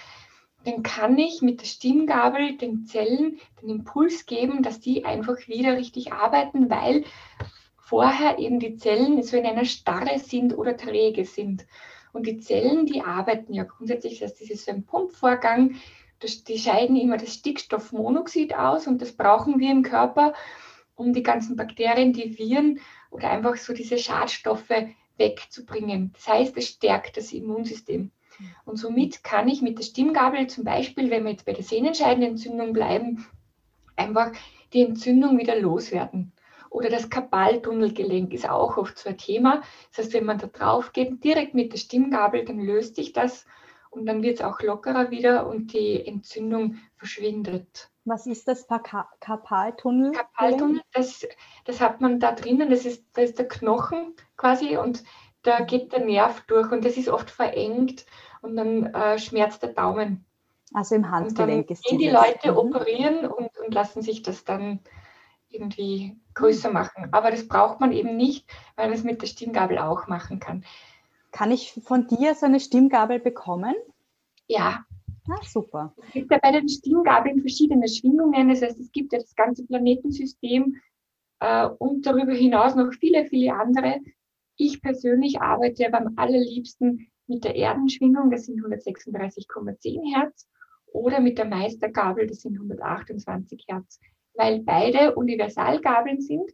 dann 0.66 0.84
kann 0.84 1.18
ich 1.18 1.42
mit 1.42 1.62
der 1.62 1.66
Stimmgabel 1.66 2.58
den 2.58 2.86
Zellen 2.86 3.40
den 3.62 3.70
Impuls 3.70 4.26
geben, 4.26 4.64
dass 4.64 4.80
die 4.80 5.06
einfach 5.06 5.48
wieder 5.48 5.78
richtig 5.78 6.14
arbeiten, 6.14 6.70
weil 6.70 7.04
vorher 7.78 8.40
eben 8.40 8.60
die 8.60 8.78
Zellen 8.78 9.22
so 9.24 9.36
in 9.36 9.46
einer 9.46 9.66
Starre 9.66 10.20
sind 10.20 10.58
oder 10.58 10.78
träge 10.78 11.26
sind. 11.26 11.66
Und 12.14 12.28
die 12.28 12.38
Zellen, 12.38 12.86
die 12.86 13.02
arbeiten 13.02 13.54
ja 13.54 13.64
grundsätzlich, 13.64 14.20
das 14.20 14.40
ist 14.40 14.66
so 14.66 14.72
ein 14.72 14.86
Pumpvorgang, 14.86 15.76
die 16.48 16.58
scheiden 16.58 16.96
immer 16.96 17.18
das 17.18 17.34
Stickstoffmonoxid 17.34 18.56
aus 18.56 18.88
und 18.88 19.02
das 19.02 19.12
brauchen 19.12 19.60
wir 19.60 19.72
im 19.72 19.84
Körper, 19.84 20.34
um 20.96 21.12
die 21.12 21.24
ganzen 21.24 21.56
Bakterien, 21.56 22.14
die 22.14 22.38
Viren 22.38 22.80
oder 23.14 23.30
einfach 23.30 23.56
so 23.56 23.74
diese 23.74 23.98
Schadstoffe 23.98 24.74
wegzubringen. 25.18 26.12
Das 26.14 26.28
heißt, 26.28 26.58
es 26.58 26.68
stärkt 26.68 27.18
das 27.18 27.32
Immunsystem. 27.32 28.12
Und 28.66 28.78
somit 28.78 29.24
kann 29.24 29.48
ich 29.48 29.62
mit 29.62 29.78
der 29.78 29.84
Stimmgabel 29.84 30.48
zum 30.48 30.64
Beispiel, 30.64 31.10
wenn 31.10 31.24
wir 31.24 31.32
jetzt 31.32 31.46
bei 31.46 31.54
der 31.54 31.64
Sehnenscheidenentzündung 31.64 32.74
bleiben, 32.74 33.26
einfach 33.96 34.32
die 34.74 34.82
Entzündung 34.82 35.38
wieder 35.38 35.60
loswerden. 35.60 36.34
Oder 36.72 36.90
das 36.90 37.12
Kapaltunnelgelenk 37.12 38.34
ist 38.34 38.50
auch 38.50 38.78
oft 38.78 38.98
so 38.98 39.10
ein 39.10 39.18
Thema. 39.18 39.62
Das 39.90 40.06
heißt, 40.06 40.14
wenn 40.14 40.26
man 40.26 40.40
da 40.40 40.48
drauf 40.48 40.92
geht, 40.92 41.24
direkt 41.24 41.54
mit 41.54 41.72
der 41.72 41.78
Stimmgabel, 41.78 42.46
dann 42.46 42.60
löst 42.60 42.96
sich 42.96 43.14
das 43.14 43.46
und 43.92 44.08
dann 44.08 44.24
wird 44.24 44.40
es 44.40 44.46
auch 44.46 44.60
lockerer 44.62 45.12
wieder 45.12 45.48
und 45.48 45.74
die 45.74 46.04
Entzündung 46.06 46.78
verschwindet. 46.96 47.92
Was 48.06 48.28
ist 48.28 48.48
das 48.48 48.68
Karpaltunnel? 48.68 50.12
Karpaltunnel, 50.12 50.82
das, 50.92 51.26
das 51.66 51.80
hat 51.80 52.02
man 52.02 52.20
da 52.20 52.34
drinnen, 52.34 52.70
das 52.70 52.86
ist, 52.86 53.06
das 53.14 53.30
ist 53.30 53.40
der 53.40 53.48
Knochen 53.48 54.14
quasi 54.36 54.78
und 54.78 55.04
da 55.44 55.62
geht 55.62 55.94
der 55.94 56.04
Nerv 56.04 56.42
durch 56.48 56.72
und 56.72 56.84
das 56.84 56.98
ist 56.98 57.10
oft 57.10 57.30
verengt 57.30 58.06
und 58.42 58.56
dann 58.58 58.88
äh, 58.88 59.20
schmerzt 59.20 59.64
der 59.64 59.70
Daumen. 59.70 60.26
Also 60.74 60.96
im 60.96 61.12
Handgelenk 61.12 61.70
ist 61.70 61.84
gehen 61.84 62.00
die 62.00 62.10
Leute 62.10 62.52
mhm. 62.52 62.58
operieren 62.58 63.26
und, 63.26 63.58
und 63.58 63.74
lassen 63.74 64.02
sich 64.02 64.22
das 64.22 64.44
dann 64.44 64.80
irgendwie 65.50 66.18
größer 66.34 66.72
machen. 66.72 67.10
Aber 67.12 67.30
das 67.30 67.48
braucht 67.48 67.80
man 67.80 67.92
eben 67.92 68.18
nicht, 68.18 68.50
weil 68.76 68.88
man 68.88 68.98
es 68.98 69.04
mit 69.04 69.22
der 69.22 69.28
Stimmgabel 69.28 69.78
auch 69.78 70.08
machen 70.08 70.40
kann. 70.40 70.66
Kann 71.32 71.52
ich 71.52 71.80
von 71.86 72.08
dir 72.08 72.36
so 72.36 72.48
eine 72.48 72.60
Stimmgabel 72.60 73.20
bekommen? 73.20 73.76
Ja. 74.48 74.86
Ah, 75.30 75.44
super. 75.44 75.94
Es 76.08 76.14
gibt 76.14 76.32
ja 76.32 76.40
bei 76.42 76.52
den 76.52 76.68
Stimmgabeln 76.68 77.40
verschiedene 77.40 77.88
Schwingungen. 77.88 78.50
Das 78.50 78.62
heißt, 78.62 78.80
es 78.80 78.92
gibt 78.92 79.14
ja 79.14 79.20
das 79.20 79.36
ganze 79.36 79.66
Planetensystem 79.66 80.76
äh, 81.40 81.68
und 81.68 82.06
darüber 82.06 82.34
hinaus 82.34 82.76
noch 82.76 82.92
viele, 83.00 83.26
viele 83.26 83.54
andere. 83.54 84.02
Ich 84.58 84.82
persönlich 84.82 85.40
arbeite 85.42 85.90
beim 85.90 86.14
allerliebsten 86.18 87.08
mit 87.28 87.44
der 87.44 87.56
Erdenschwingung, 87.56 88.32
das 88.32 88.46
sind 88.46 88.60
136,10 88.60 90.16
Hertz, 90.16 90.48
oder 90.88 91.20
mit 91.20 91.38
der 91.38 91.46
Meistergabel, 91.46 92.28
das 92.28 92.42
sind 92.42 92.56
128 92.56 93.66
Hertz, 93.68 94.00
weil 94.36 94.62
beide 94.62 95.16
Universalgabeln 95.16 96.22
sind 96.22 96.52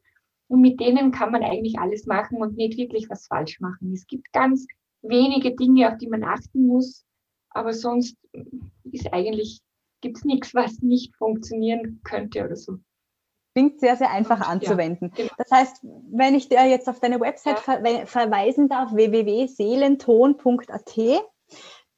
und 0.47 0.62
mit 0.62 0.79
denen 0.79 1.12
kann 1.12 1.32
man 1.32 1.43
eigentlich 1.43 1.77
alles 1.79 2.05
machen 2.05 2.41
und 2.41 2.55
nicht 2.55 2.77
wirklich 2.77 3.10
was 3.10 3.27
falsch 3.27 3.60
machen. 3.60 3.91
Es 3.93 4.08
gibt 4.08 4.32
ganz 4.32 4.65
wenige 5.01 5.55
Dinge, 5.55 5.91
auf 5.91 5.97
die 5.97 6.08
man 6.08 6.23
achten 6.23 6.67
muss, 6.67 7.05
aber 7.51 7.73
sonst 7.73 8.17
ist 8.91 9.13
eigentlich, 9.13 9.62
gibt 10.01 10.17
es 10.17 10.25
nichts, 10.25 10.53
was 10.53 10.81
nicht 10.81 11.15
funktionieren 11.15 12.01
könnte 12.03 12.45
oder 12.45 12.55
so. 12.55 12.77
Klingt 13.53 13.79
sehr, 13.79 13.95
sehr 13.95 14.12
einfach 14.12 14.41
anzuwenden. 14.41 15.12
Ja, 15.15 15.23
genau. 15.23 15.33
Das 15.38 15.49
heißt, 15.51 15.83
wenn 16.12 16.35
ich 16.35 16.49
dir 16.49 16.67
jetzt 16.67 16.88
auf 16.88 16.99
deine 16.99 17.19
Website 17.19 17.65
ja. 17.65 17.81
ver 17.81 18.05
verweisen 18.05 18.69
darf, 18.69 18.93
www.seelenton.at, 18.93 20.99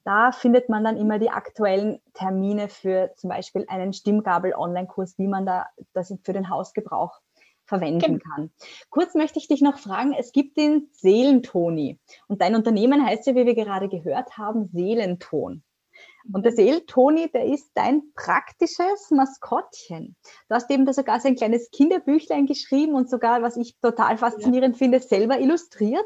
da 0.04 0.32
findet 0.32 0.68
man 0.70 0.84
dann 0.84 0.98
immer 0.98 1.20
die 1.20 1.30
aktuellen 1.30 2.02
Termine 2.14 2.70
für 2.70 3.12
zum 3.16 3.30
Beispiel 3.30 3.66
einen 3.68 3.94
Stimmgabel-Online-Kurs, 3.94 5.20
wie 5.20 5.28
man 5.28 5.46
da 5.46 5.68
das 5.94 6.12
für 6.24 6.34
den 6.34 6.50
Hausgebrauch 6.50 7.20
verwenden 7.72 8.20
genau. 8.20 8.36
kann. 8.36 8.52
Kurz 8.90 9.16
möchte 9.16 9.40
ich 9.40 9.48
dich 9.48 9.62
noch 9.62 9.80
fragen, 9.80 10.14
es 10.14 10.34
gibt 10.34 10.58
den 10.58 10.90
Seelentoni 10.92 11.98
und 12.28 12.42
dein 12.42 12.56
Unternehmen 12.56 13.06
heißt 13.06 13.28
ja, 13.28 13.36
wie 13.36 13.46
wir 13.46 13.56
gerade 13.56 13.88
gehört 13.88 14.38
haben, 14.38 14.70
Seelenton. 14.74 15.64
Und 16.34 16.46
der 16.46 16.52
Seeltoni, 16.52 17.32
der 17.32 17.46
ist 17.46 17.72
dein 17.74 18.04
praktisches 18.14 19.10
Maskottchen. 19.10 20.16
Du 20.50 20.56
hast 20.56 20.70
eben 20.70 20.86
da 20.86 20.94
sogar 20.94 21.20
so 21.20 21.28
ein 21.28 21.36
kleines 21.36 21.72
Kinderbüchlein 21.72 22.46
geschrieben 22.46 22.94
und 22.94 23.10
sogar, 23.10 23.42
was 23.42 23.58
ich 23.58 23.76
total 23.80 24.18
faszinierend 24.18 24.76
ja. 24.76 24.78
finde, 24.78 25.00
selber 25.00 25.40
illustriert. 25.40 26.06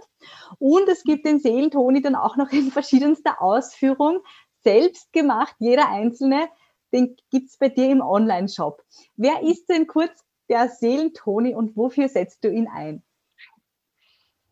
Und 0.59 0.87
es 0.87 1.03
gibt 1.03 1.25
den 1.25 1.39
Seeltoni 1.39 2.01
dann 2.01 2.15
auch 2.15 2.37
noch 2.37 2.51
in 2.51 2.71
verschiedenster 2.71 3.41
Ausführung, 3.41 4.19
selbst 4.63 5.11
gemacht, 5.11 5.55
jeder 5.59 5.89
einzelne. 5.89 6.47
Den 6.93 7.17
gibt 7.29 7.49
es 7.49 7.57
bei 7.57 7.69
dir 7.69 7.89
im 7.89 8.01
Online-Shop. 8.01 8.81
Wer 9.17 9.41
ist 9.41 9.67
denn 9.67 9.87
kurz 9.87 10.25
der 10.49 10.69
Seelentoni 10.69 11.55
und 11.55 11.75
wofür 11.75 12.07
setzt 12.07 12.43
du 12.43 12.49
ihn 12.49 12.67
ein? 12.67 13.03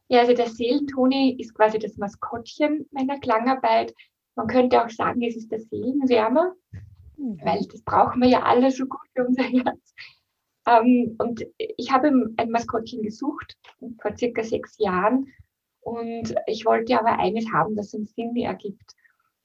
Ja, 0.08 0.22
also 0.22 0.34
der 0.34 0.50
Seelentoni 0.50 1.36
ist 1.40 1.54
quasi 1.56 1.80
das 1.80 1.98
Maskottchen 1.98 2.86
meiner 2.92 3.20
Klangarbeit. 3.20 3.94
Man 4.36 4.48
könnte 4.48 4.84
auch 4.84 4.90
sagen, 4.90 5.24
es 5.24 5.36
ist 5.36 5.52
der 5.52 5.60
Seelenwärmer, 5.60 6.54
mhm. 7.18 7.40
weil 7.44 7.66
das 7.72 7.82
brauchen 7.84 8.22
wir 8.22 8.30
ja 8.30 8.44
alle 8.44 8.72
so 8.72 8.86
gut 8.86 9.08
für 9.16 9.26
unser 9.26 9.44
Herz. 9.44 9.94
Ähm, 10.68 11.16
und 11.18 11.46
ich 11.58 11.92
habe 11.92 12.12
ein 12.38 12.50
Maskottchen 12.50 13.02
gesucht 13.02 13.58
vor 14.02 14.16
circa 14.18 14.44
sechs 14.44 14.78
Jahren 14.78 15.28
und 15.82 16.34
ich 16.48 16.66
wollte 16.66 16.98
aber 16.98 17.20
eines 17.20 17.52
haben, 17.52 17.76
das 17.76 17.94
einen 17.94 18.06
Sinn 18.06 18.36
ergibt. 18.36 18.96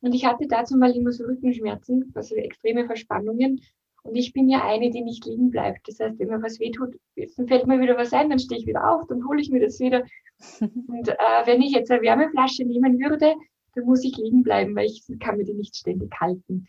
Und 0.00 0.14
ich 0.14 0.24
hatte 0.24 0.46
dazu 0.46 0.76
mal 0.76 0.94
immer 0.94 1.10
so 1.10 1.24
Rückenschmerzen, 1.24 2.12
also 2.14 2.36
extreme 2.36 2.86
Verspannungen. 2.86 3.60
Und 4.02 4.14
ich 4.14 4.32
bin 4.32 4.48
ja 4.48 4.64
eine, 4.64 4.90
die 4.90 5.02
nicht 5.02 5.26
liegen 5.26 5.50
bleibt. 5.50 5.86
Das 5.88 6.00
heißt, 6.00 6.18
wenn 6.18 6.28
mir 6.28 6.42
was 6.42 6.60
wehtut, 6.60 6.96
dann 7.36 7.48
fällt 7.48 7.66
mir 7.66 7.80
wieder 7.80 7.96
was 7.96 8.12
ein, 8.12 8.30
dann 8.30 8.38
stehe 8.38 8.60
ich 8.60 8.66
wieder 8.66 8.90
auf, 8.90 9.06
dann 9.08 9.26
hole 9.26 9.40
ich 9.40 9.50
mir 9.50 9.60
das 9.60 9.80
wieder. 9.80 10.04
Und 10.60 11.08
äh, 11.08 11.46
wenn 11.46 11.60
ich 11.60 11.72
jetzt 11.72 11.90
eine 11.90 12.02
Wärmeflasche 12.02 12.64
nehmen 12.64 12.98
würde, 12.98 13.34
dann 13.74 13.84
muss 13.84 14.04
ich 14.04 14.16
liegen 14.16 14.42
bleiben, 14.42 14.74
weil 14.74 14.86
ich 14.86 15.04
kann 15.20 15.36
mir 15.36 15.44
die 15.44 15.54
nicht 15.54 15.76
ständig 15.76 16.12
halten. 16.20 16.66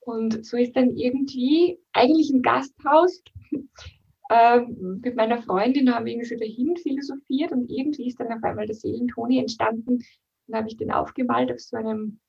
Und 0.00 0.46
so 0.46 0.56
ist 0.56 0.76
dann 0.76 0.96
irgendwie, 0.96 1.80
eigentlich 1.92 2.30
im 2.30 2.42
Gasthaus, 2.42 3.22
äh, 4.30 4.60
mit 4.60 5.16
meiner 5.16 5.42
Freundin 5.42 5.92
haben 5.92 6.06
wir 6.06 6.12
irgendwie 6.12 6.28
so 6.28 6.36
dahin 6.36 6.76
philosophiert 6.76 7.52
und 7.52 7.70
irgendwie 7.70 8.08
ist 8.08 8.20
dann 8.20 8.32
auf 8.32 8.42
einmal 8.44 8.66
der 8.66 8.76
Seelentoni 8.76 9.38
entstanden. 9.38 10.04
Dann 10.46 10.58
habe 10.58 10.68
ich 10.68 10.76
den 10.76 10.92
aufgemalt 10.92 11.50
auf 11.50 11.58
so 11.58 11.76
einem, 11.76 12.20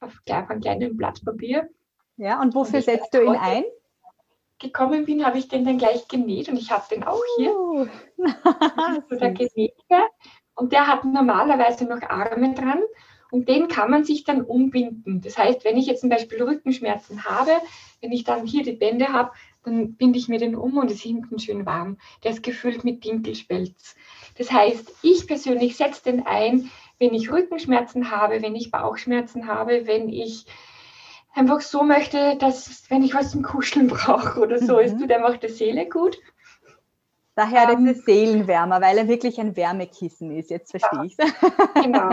auf, 0.00 0.20
auf 0.28 0.50
einem 0.50 0.60
kleinen 0.60 0.96
Blatt 0.96 1.24
Papier. 1.24 1.70
Ja, 2.18 2.40
und 2.42 2.54
wofür 2.54 2.80
und 2.80 2.84
setzt 2.84 3.14
du 3.14 3.22
ihn 3.22 3.36
ein? 3.36 3.64
Gekommen 4.62 5.04
bin, 5.04 5.26
habe 5.26 5.38
ich 5.38 5.48
den 5.48 5.64
dann 5.64 5.78
gleich 5.78 6.08
genäht 6.08 6.48
und 6.48 6.56
ich 6.56 6.70
habe 6.70 6.84
den 6.90 7.02
auch 7.04 7.22
hier. 7.36 7.54
Uh. 7.54 7.86
so 9.10 9.16
der 9.16 9.30
Genähte. 9.32 9.74
Und 10.54 10.72
der 10.72 10.86
hat 10.86 11.04
normalerweise 11.04 11.84
noch 11.84 12.02
Arme 12.02 12.54
dran 12.54 12.80
und 13.30 13.48
den 13.48 13.66
kann 13.68 13.90
man 13.90 14.04
sich 14.04 14.24
dann 14.24 14.42
umbinden. 14.42 15.20
Das 15.22 15.38
heißt, 15.38 15.64
wenn 15.64 15.76
ich 15.76 15.86
jetzt 15.86 16.02
zum 16.02 16.10
Beispiel 16.10 16.42
Rückenschmerzen 16.42 17.24
habe, 17.24 17.52
wenn 18.00 18.12
ich 18.12 18.24
dann 18.24 18.46
hier 18.46 18.62
die 18.62 18.72
Bände 18.72 19.08
habe, 19.08 19.32
dann 19.64 19.94
binde 19.94 20.18
ich 20.18 20.28
mir 20.28 20.38
den 20.38 20.54
um 20.54 20.76
und 20.76 20.90
es 20.90 20.98
ist 20.98 21.02
hinten 21.02 21.38
schön 21.38 21.64
warm. 21.64 21.98
Der 22.22 22.32
ist 22.32 22.42
gefüllt 22.42 22.84
mit 22.84 23.04
Dinkelspelz. 23.04 23.96
Das 24.36 24.52
heißt, 24.52 24.92
ich 25.02 25.26
persönlich 25.26 25.76
setze 25.76 26.04
den 26.04 26.26
ein, 26.26 26.70
wenn 26.98 27.14
ich 27.14 27.30
Rückenschmerzen 27.30 28.10
habe, 28.10 28.42
wenn 28.42 28.54
ich 28.54 28.70
Bauchschmerzen 28.70 29.46
habe, 29.46 29.86
wenn 29.86 30.08
ich 30.08 30.46
einfach 31.34 31.60
so 31.60 31.82
möchte, 31.82 32.36
dass 32.36 32.90
wenn 32.90 33.02
ich 33.02 33.14
was 33.14 33.30
zum 33.30 33.42
Kuscheln 33.42 33.88
brauche 33.88 34.40
oder 34.40 34.58
so, 34.58 34.74
mhm. 34.74 34.80
es 34.80 34.96
tut 34.96 35.10
einfach 35.10 35.36
der 35.38 35.50
Seele 35.50 35.88
gut. 35.88 36.18
Daher 37.34 37.72
um, 37.74 37.84
der 37.86 37.94
Seelenwärmer, 37.94 38.80
weil 38.82 38.98
er 38.98 39.08
wirklich 39.08 39.40
ein 39.40 39.56
Wärmekissen 39.56 40.30
ist. 40.36 40.50
Jetzt 40.50 40.70
verstehe 40.70 41.06
ich 41.06 41.16
es. 41.18 41.32
Genau. 41.82 42.10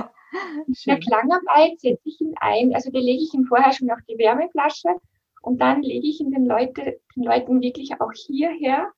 In 0.68 0.74
der 0.86 1.00
Klangarbeit 1.00 1.80
setze 1.80 2.02
ich 2.06 2.22
ihn 2.22 2.36
ein, 2.40 2.74
also 2.74 2.90
da 2.92 3.00
lege 3.00 3.24
ich 3.24 3.34
ihm 3.34 3.46
vorher 3.46 3.74
schon 3.74 3.92
auf 3.92 4.00
die 4.08 4.18
Wärmeflasche 4.18 4.90
und 5.42 5.60
dann 5.60 5.82
lege 5.82 6.08
ich 6.08 6.22
ihn 6.22 6.32
den, 6.32 6.46
Leute, 6.46 7.00
den 7.16 7.24
Leuten 7.24 7.62
wirklich 7.62 8.00
auch 8.00 8.12
hierher. 8.14 8.92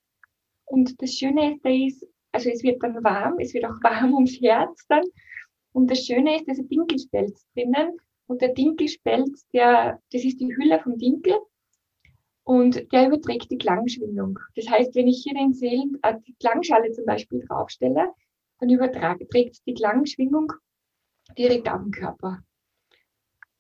Und 0.66 1.02
das 1.02 1.14
Schöne 1.14 1.54
ist, 1.54 1.66
da 1.66 1.70
ist, 1.70 2.08
also 2.32 2.50
es 2.50 2.64
wird 2.64 2.84
dann 2.84 3.04
warm, 3.04 3.40
es 3.40 3.54
wird 3.54 3.66
auch 3.66 3.82
warm 3.82 4.14
ums 4.14 4.40
Herz 4.42 4.86
dann. 4.88 5.04
Und 5.74 5.90
das 5.90 6.06
Schöne 6.06 6.36
ist, 6.36 6.48
da 6.48 6.52
ist 6.52 6.60
ein 6.60 6.70
Dinkelspelz 6.70 7.48
drinnen. 7.56 7.98
Und 8.28 8.42
der 8.42 8.54
Dinkelspelz, 8.54 9.48
der, 9.54 10.00
das 10.12 10.24
ist 10.24 10.40
die 10.40 10.56
Hülle 10.56 10.80
vom 10.80 10.98
Dinkel. 10.98 11.36
Und 12.44 12.92
der 12.92 13.08
überträgt 13.08 13.52
die 13.52 13.58
Klangschwingung. 13.58 14.40
Das 14.56 14.68
heißt, 14.68 14.96
wenn 14.96 15.08
ich 15.08 15.24
hier 15.24 15.34
den 15.34 15.54
Seelen, 15.54 15.98
äh, 16.02 16.16
die 16.26 16.36
Klangschale 16.36 16.92
zum 16.92 17.06
Beispiel 17.06 17.46
draufstelle, 17.48 18.14
dann 18.60 18.70
überträgt 18.70 19.66
die 19.66 19.74
Klangschwingung 19.74 20.52
direkt 21.38 21.70
auf 21.70 21.82
den 21.82 21.92
Körper. 21.92 22.44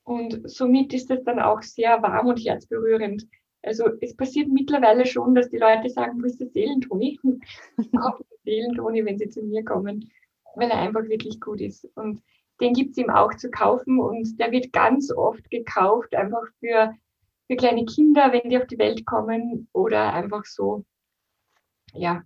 Und 0.03 0.49
somit 0.49 0.93
ist 0.93 1.11
es 1.11 1.23
dann 1.23 1.39
auch 1.39 1.61
sehr 1.61 2.01
warm 2.01 2.27
und 2.27 2.39
herzberührend. 2.39 3.27
Also 3.63 3.85
es 4.01 4.15
passiert 4.15 4.49
mittlerweile 4.49 5.05
schon, 5.05 5.35
dass 5.35 5.49
die 5.49 5.57
Leute 5.57 5.89
sagen, 5.89 6.21
wo 6.21 6.25
ist 6.25 6.39
der 6.39 6.47
Seelentoni? 6.47 7.19
Kaufe 7.95 8.23
den 8.29 8.37
Seelentoni, 8.43 9.05
wenn 9.05 9.17
sie 9.17 9.29
zu 9.29 9.43
mir 9.43 9.63
kommen, 9.63 10.11
weil 10.55 10.69
er 10.69 10.79
einfach 10.79 11.03
wirklich 11.03 11.39
gut 11.39 11.61
ist. 11.61 11.85
Und 11.95 12.21
den 12.61 12.73
gibt 12.73 12.91
es 12.91 12.97
ihm 12.97 13.09
auch 13.09 13.33
zu 13.35 13.49
kaufen 13.49 13.99
und 13.99 14.39
der 14.39 14.51
wird 14.51 14.71
ganz 14.71 15.11
oft 15.11 15.49
gekauft, 15.49 16.15
einfach 16.15 16.43
für, 16.59 16.93
für 17.47 17.55
kleine 17.55 17.85
Kinder, 17.85 18.31
wenn 18.31 18.49
die 18.49 18.57
auf 18.57 18.67
die 18.67 18.77
Welt 18.77 19.05
kommen 19.05 19.67
oder 19.73 20.13
einfach 20.13 20.45
so, 20.45 20.85
ja, 21.93 22.23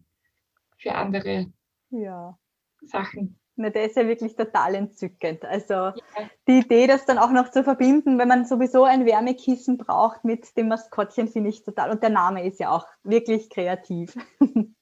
für 0.77 0.93
andere 0.93 1.47
ja. 1.89 2.37
Sachen. 2.81 3.39
Na, 3.57 3.69
der 3.69 3.85
ist 3.85 3.95
ja 3.95 4.05
wirklich 4.05 4.35
total 4.35 4.75
entzückend. 4.75 5.45
Also 5.45 5.73
ja. 5.73 5.93
die 6.47 6.59
Idee, 6.59 6.87
das 6.87 7.05
dann 7.05 7.17
auch 7.17 7.31
noch 7.31 7.49
zu 7.51 7.63
verbinden, 7.63 8.19
wenn 8.19 8.27
man 8.27 8.45
sowieso 8.45 8.83
ein 8.83 9.05
Wärmekissen 9.05 9.77
braucht 9.77 10.25
mit 10.25 10.57
dem 10.57 10.67
Maskottchen, 10.67 11.29
finde 11.29 11.49
ich 11.49 11.63
total. 11.63 11.91
Und 11.91 12.03
der 12.03 12.09
Name 12.09 12.45
ist 12.45 12.59
ja 12.59 12.71
auch 12.71 12.85
wirklich 13.03 13.49
kreativ. 13.49 14.17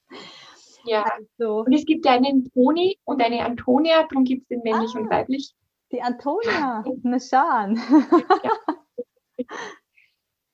Ja. 0.86 1.04
Also, 1.04 1.64
und 1.64 1.72
es 1.72 1.84
gibt 1.84 2.06
einen 2.06 2.50
Toni 2.52 2.98
und 3.04 3.22
eine 3.22 3.44
Antonia, 3.44 4.06
darum 4.08 4.24
gibt 4.24 4.42
es 4.42 4.48
den 4.48 4.62
männlich 4.62 4.90
ah, 4.94 4.98
und 4.98 5.10
weiblich. 5.10 5.54
Die 5.92 6.02
Antonia, 6.02 6.84
na 7.02 7.20
schauen. 7.20 7.80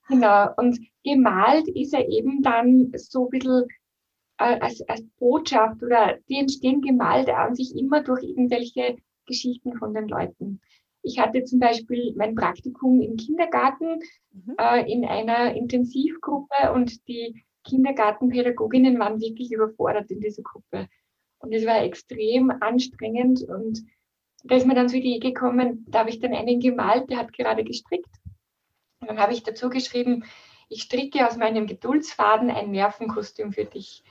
genau, 0.09 0.49
und 0.57 0.79
gemalt 1.05 1.69
ist 1.69 1.95
er 1.95 2.09
eben 2.09 2.43
dann 2.43 2.93
so 2.97 3.27
ein 3.27 3.31
bisschen 3.31 3.67
äh, 4.39 4.59
als, 4.61 4.81
als 4.89 5.05
Botschaft 5.19 5.83
oder 5.83 6.19
die 6.29 6.37
entstehen 6.37 6.81
gemalt 6.81 7.29
an 7.29 7.55
sich 7.55 7.77
immer 7.77 8.03
durch 8.03 8.23
irgendwelche 8.23 8.97
Geschichten 9.27 9.77
von 9.79 9.95
den 9.95 10.09
Leuten. 10.09 10.61
Ich 11.03 11.19
hatte 11.19 11.45
zum 11.45 11.61
Beispiel 11.61 12.15
mein 12.17 12.35
Praktikum 12.35 13.01
im 13.01 13.17
Kindergarten 13.17 14.01
mhm. 14.33 14.55
äh, 14.59 14.91
in 14.91 15.05
einer 15.05 15.55
Intensivgruppe 15.55 16.73
und 16.75 17.07
die 17.09 17.43
Kindergartenpädagoginnen 17.65 18.99
waren 18.99 19.21
wirklich 19.21 19.53
überfordert 19.53 20.11
in 20.11 20.21
dieser 20.21 20.43
Gruppe. 20.43 20.89
Und 21.39 21.53
es 21.53 21.67
war 21.67 21.83
extrem 21.83 22.51
anstrengend 22.51 23.43
und 23.43 23.83
da 24.45 24.57
ist 24.57 24.67
mir 24.67 24.75
dann 24.75 24.89
so 24.89 24.97
die 24.97 25.17
Idee 25.17 25.33
gekommen, 25.33 25.85
da 25.89 26.01
habe 26.01 26.11
ich 26.11 26.21
dann 26.21 26.35
einen 26.35 26.61
gemalt, 26.61 27.11
der 27.11 27.19
hat 27.19 27.33
gerade 27.33 27.65
gestrickt. 27.65 28.11
Und 29.01 29.09
dann 29.09 29.19
habe 29.19 29.33
ich 29.33 29.43
dazu 29.43 29.69
geschrieben, 29.69 30.25
ich 30.69 30.83
stricke 30.83 31.27
aus 31.27 31.37
meinem 31.37 31.67
Geduldsfaden 31.67 32.51
ein 32.51 32.71
Nervenkostüm 32.71 33.53
für 33.53 33.65
dich. 33.65 34.05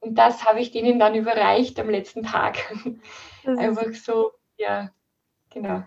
Und 0.00 0.16
das 0.16 0.44
habe 0.44 0.60
ich 0.60 0.70
denen 0.70 0.98
dann 0.98 1.14
überreicht 1.14 1.78
am 1.78 1.90
letzten 1.90 2.22
Tag. 2.22 2.56
Einfach 3.44 3.92
so, 3.94 4.32
ja, 4.56 4.90
genau. 5.50 5.82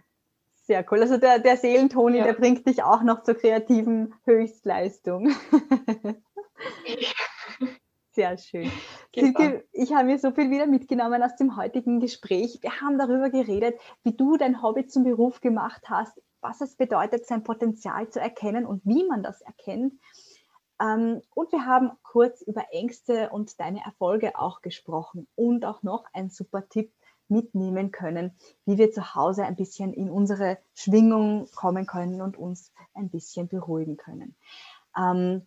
Sehr 0.53 0.85
cool. 0.91 1.01
Also 1.01 1.17
der, 1.17 1.39
der 1.39 1.57
Seelentoni, 1.57 2.19
ja. 2.19 2.25
der 2.25 2.33
bringt 2.33 2.67
dich 2.67 2.83
auch 2.83 3.01
noch 3.01 3.23
zur 3.23 3.33
kreativen 3.33 4.13
Höchstleistung. 4.25 5.33
Sehr 8.11 8.37
schön. 8.37 8.71
Genau. 9.13 9.61
Ich 9.71 9.93
habe 9.93 10.05
mir 10.05 10.19
so 10.19 10.31
viel 10.31 10.49
wieder 10.49 10.65
mitgenommen 10.65 11.23
aus 11.23 11.35
dem 11.35 11.55
heutigen 11.55 11.99
Gespräch. 11.99 12.59
Wir 12.61 12.81
haben 12.81 12.97
darüber 12.97 13.29
geredet, 13.29 13.79
wie 14.03 14.13
du 14.13 14.35
dein 14.35 14.61
Hobby 14.61 14.87
zum 14.87 15.03
Beruf 15.03 15.41
gemacht 15.41 15.83
hast 15.87 16.19
was 16.41 16.61
es 16.61 16.75
bedeutet, 16.75 17.25
sein 17.25 17.43
Potenzial 17.43 18.09
zu 18.09 18.19
erkennen 18.19 18.65
und 18.65 18.85
wie 18.85 19.05
man 19.05 19.23
das 19.23 19.41
erkennt. 19.41 19.93
Ähm, 20.81 21.21
und 21.33 21.51
wir 21.51 21.65
haben 21.65 21.91
kurz 22.03 22.41
über 22.41 22.71
Ängste 22.71 23.29
und 23.29 23.59
deine 23.59 23.83
Erfolge 23.83 24.37
auch 24.37 24.61
gesprochen 24.61 25.27
und 25.35 25.65
auch 25.65 25.83
noch 25.83 26.05
einen 26.13 26.29
super 26.29 26.67
Tipp 26.69 26.93
mitnehmen 27.27 27.91
können, 27.91 28.35
wie 28.65 28.77
wir 28.77 28.91
zu 28.91 29.13
Hause 29.13 29.43
ein 29.43 29.55
bisschen 29.55 29.93
in 29.93 30.09
unsere 30.09 30.57
Schwingung 30.73 31.47
kommen 31.53 31.85
können 31.85 32.21
und 32.21 32.37
uns 32.37 32.71
ein 32.93 33.09
bisschen 33.09 33.47
beruhigen 33.47 33.97
können. 33.97 34.35
Ähm, 34.97 35.45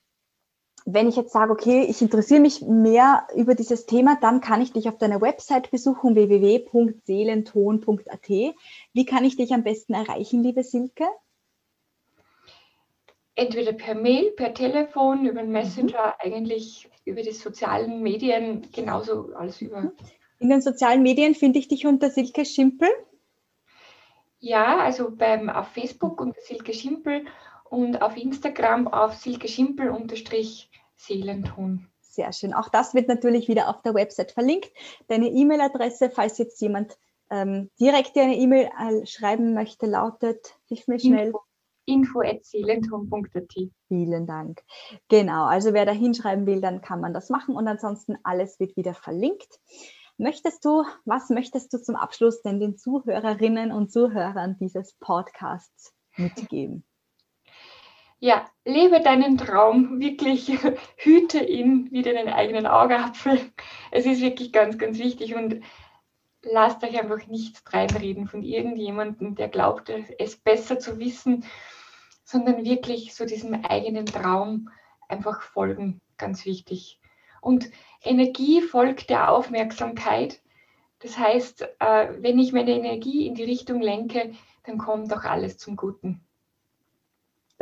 wenn 0.85 1.09
ich 1.09 1.17
jetzt 1.17 1.33
sage, 1.33 1.51
okay, 1.53 1.87
ich 1.89 2.03
interessiere 2.03 2.41
mich 2.41 2.61
mehr 2.63 3.27
über 3.35 3.55
dieses 3.55 3.87
Thema, 3.87 4.19
dann 4.21 4.41
kann 4.41 4.61
ich 4.61 4.73
dich 4.73 4.89
auf 4.89 4.99
deiner 4.99 5.21
Website 5.21 5.71
besuchen, 5.71 6.15
www.seelenton.at. 6.15 8.29
Wie 8.29 9.05
kann 9.05 9.25
ich 9.25 9.37
dich 9.37 9.53
am 9.53 9.63
besten 9.63 9.95
erreichen, 9.95 10.43
liebe 10.43 10.65
Silke? 10.65 11.05
Entweder 13.35 13.73
per 13.73 13.95
Mail, 13.95 14.31
per 14.33 14.53
Telefon, 14.53 15.25
über 15.27 15.43
mhm. 15.43 15.53
Messenger, 15.53 16.07
mhm. 16.07 16.13
eigentlich 16.19 16.91
über 17.05 17.23
die 17.23 17.33
sozialen 17.33 18.03
Medien, 18.03 18.69
genauso 18.73 19.33
alles 19.35 19.63
über. 19.63 19.93
In 20.39 20.51
den 20.51 20.61
sozialen 20.61 21.03
Medien 21.03 21.35
finde 21.35 21.59
ich 21.59 21.67
dich 21.69 21.87
unter 21.87 22.11
Silke 22.11 22.45
Schimpel. 22.45 22.91
Ja, 24.41 24.79
also 24.79 25.11
beim, 25.15 25.49
auf 25.49 25.69
Facebook 25.69 26.21
unter 26.21 26.41
Silke 26.41 26.75
Schimpel 26.75 27.25
und 27.73 28.03
auf 28.03 28.19
Instagram 28.19 28.87
auf 28.87 29.15
Silke 29.15 29.49
Schimpel 29.49 29.89
unterstrich 29.89 30.71
Seelenton. 30.95 31.89
Sehr 32.03 32.31
schön. 32.35 32.53
Auch 32.53 32.69
das 32.69 32.93
wird 32.93 33.09
natürlich 33.09 33.49
wieder 33.49 33.71
auf 33.71 33.81
der 33.81 33.95
Website 33.95 34.33
verlinkt. 34.33 34.71
Deine 35.09 35.29
E-Mail-Adresse, 35.29 36.11
falls 36.11 36.37
jetzt 36.37 36.61
jemand 36.61 36.99
ähm, 37.31 37.71
direkt 37.81 38.15
dir 38.15 38.25
eine 38.25 38.37
E-Mail 38.37 38.69
äh, 38.79 39.07
schreiben 39.07 39.55
möchte, 39.55 39.87
lautet, 39.87 40.55
hilf 40.69 40.87
mir 40.87 40.99
schnell. 41.01 41.33
Info, 41.87 42.21
info.seelenton.at. 42.21 43.71
Vielen 43.89 44.27
Dank. 44.27 44.63
Genau, 45.09 45.47
also 45.47 45.73
wer 45.73 45.87
da 45.87 45.93
hinschreiben 45.93 46.45
will, 46.45 46.61
dann 46.61 46.83
kann 46.83 47.01
man 47.01 47.15
das 47.15 47.31
machen 47.31 47.57
und 47.57 47.67
ansonsten 47.67 48.19
alles 48.23 48.61
wird 48.61 48.77
wieder 48.77 48.93
verlinkt. 48.93 49.61
Möchtest 50.19 50.63
du, 50.67 50.85
was 51.07 51.31
möchtest 51.31 51.73
du 51.73 51.79
zum 51.83 51.97
Abschluss 51.97 52.43
denn 52.43 52.61
den 52.61 52.77
Zuhörerinnen 52.77 53.73
und 53.73 53.91
Zuhörern 53.91 54.59
dieses 54.61 54.93
Podcasts 55.01 55.95
mitgeben? 56.19 56.85
Ja, 58.23 58.49
lebe 58.65 59.01
deinen 59.01 59.37
Traum, 59.37 59.99
wirklich 59.99 60.53
hüte 60.97 61.41
ihn 61.41 61.89
wie 61.91 62.03
deinen 62.03 62.29
eigenen 62.29 62.69
Augapfel. 62.69 63.41
Es 63.91 64.07
ist 64.07 64.21
wirklich 64.21 64.53
ganz, 64.53 64.79
ganz 64.79 65.01
wichtig 65.01 65.35
und 65.35 65.61
lasst 66.43 66.85
euch 66.85 66.97
einfach 67.01 67.27
nichts 67.27 67.65
reinreden 67.73 68.29
von 68.29 68.45
irgendjemandem, 68.45 69.35
der 69.35 69.49
glaubt, 69.49 69.91
es 70.21 70.37
besser 70.37 70.79
zu 70.79 71.01
wissen, 71.01 71.45
sondern 72.23 72.65
wirklich 72.65 73.13
so 73.13 73.27
diesem 73.27 73.65
eigenen 73.65 74.07
Traum 74.07 74.71
einfach 75.09 75.43
folgen, 75.43 76.01
ganz 76.17 76.47
wichtig. 76.47 77.01
Und 77.41 77.69
Energie 78.05 78.61
folgt 78.61 79.11
der 79.11 79.33
Aufmerksamkeit. 79.33 80.41
Das 81.01 81.19
heißt, 81.19 81.63
äh, 81.81 82.09
wenn 82.21 82.39
ich 82.39 82.53
meine 82.53 82.71
Energie 82.71 83.27
in 83.27 83.35
die 83.35 83.43
Richtung 83.43 83.81
lenke, 83.81 84.33
dann 84.63 84.79
kommt 84.79 85.13
auch 85.13 85.25
alles 85.25 85.59
zum 85.59 85.75
Guten. 85.75 86.25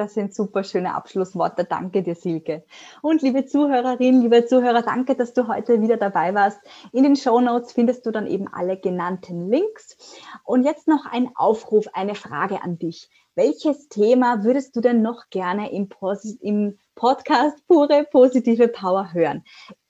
Das 0.00 0.14
sind 0.14 0.34
super 0.34 0.64
schöne 0.64 0.94
Abschlussworte. 0.94 1.64
Danke 1.64 2.02
dir, 2.02 2.14
Silke. 2.14 2.64
Und 3.02 3.20
liebe 3.20 3.44
Zuhörerinnen, 3.44 4.22
liebe 4.22 4.46
Zuhörer, 4.46 4.80
danke, 4.80 5.14
dass 5.14 5.34
du 5.34 5.46
heute 5.46 5.82
wieder 5.82 5.98
dabei 5.98 6.34
warst. 6.34 6.58
In 6.94 7.02
den 7.02 7.16
Show 7.16 7.38
Notes 7.38 7.72
findest 7.72 8.06
du 8.06 8.10
dann 8.10 8.26
eben 8.26 8.48
alle 8.48 8.78
genannten 8.78 9.50
Links. 9.50 9.98
Und 10.42 10.64
jetzt 10.64 10.88
noch 10.88 11.04
ein 11.04 11.32
Aufruf, 11.34 11.86
eine 11.92 12.14
Frage 12.14 12.62
an 12.62 12.78
dich. 12.78 13.10
Welches 13.34 13.90
Thema 13.90 14.42
würdest 14.42 14.74
du 14.74 14.80
denn 14.80 15.02
noch 15.02 15.28
gerne 15.28 15.70
im, 15.70 15.90
im 16.40 16.78
Podcast 16.94 17.58
Pure 17.68 18.06
Positive 18.10 18.68
Power 18.68 19.12
hören? 19.12 19.44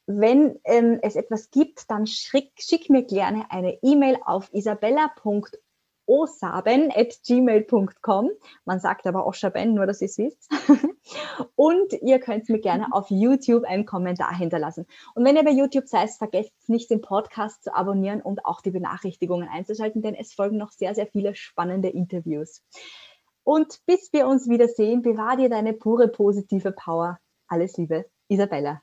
Wenn 0.06 0.58
ähm, 0.64 0.98
es 1.02 1.14
etwas 1.14 1.52
gibt, 1.52 1.88
dann 1.88 2.08
schick, 2.08 2.50
schick 2.58 2.90
mir 2.90 3.04
gerne 3.04 3.44
eine 3.50 3.78
E-Mail 3.80 4.18
auf 4.24 4.52
isabella.com 4.52 5.44
osaben.gmail.com. 6.10 8.30
Man 8.64 8.80
sagt 8.80 9.06
aber 9.06 9.26
Oschaben, 9.26 9.74
nur 9.74 9.86
dass 9.86 10.00
ihr 10.00 10.06
es 10.06 10.18
wisst. 10.18 10.50
Und 11.54 11.92
ihr 12.02 12.18
könnt 12.18 12.48
mir 12.48 12.58
gerne 12.58 12.88
auf 12.90 13.10
YouTube 13.10 13.62
einen 13.64 13.86
Kommentar 13.86 14.36
hinterlassen. 14.36 14.86
Und 15.14 15.24
wenn 15.24 15.36
ihr 15.36 15.44
bei 15.44 15.52
YouTube 15.52 15.86
seid, 15.86 16.10
vergesst 16.10 16.68
nicht, 16.68 16.90
den 16.90 17.00
Podcast 17.00 17.62
zu 17.62 17.72
abonnieren 17.74 18.22
und 18.22 18.44
auch 18.44 18.60
die 18.60 18.72
Benachrichtigungen 18.72 19.48
einzuschalten, 19.48 20.02
denn 20.02 20.16
es 20.16 20.34
folgen 20.34 20.56
noch 20.56 20.72
sehr, 20.72 20.96
sehr 20.96 21.06
viele 21.06 21.36
spannende 21.36 21.88
Interviews. 21.88 22.64
Und 23.44 23.78
bis 23.86 24.12
wir 24.12 24.26
uns 24.26 24.48
wiedersehen, 24.48 25.02
bewahr 25.02 25.36
dir 25.36 25.48
deine 25.48 25.74
pure 25.74 26.08
positive 26.08 26.72
Power. 26.72 27.20
Alles 27.46 27.76
Liebe, 27.76 28.06
Isabella. 28.28 28.82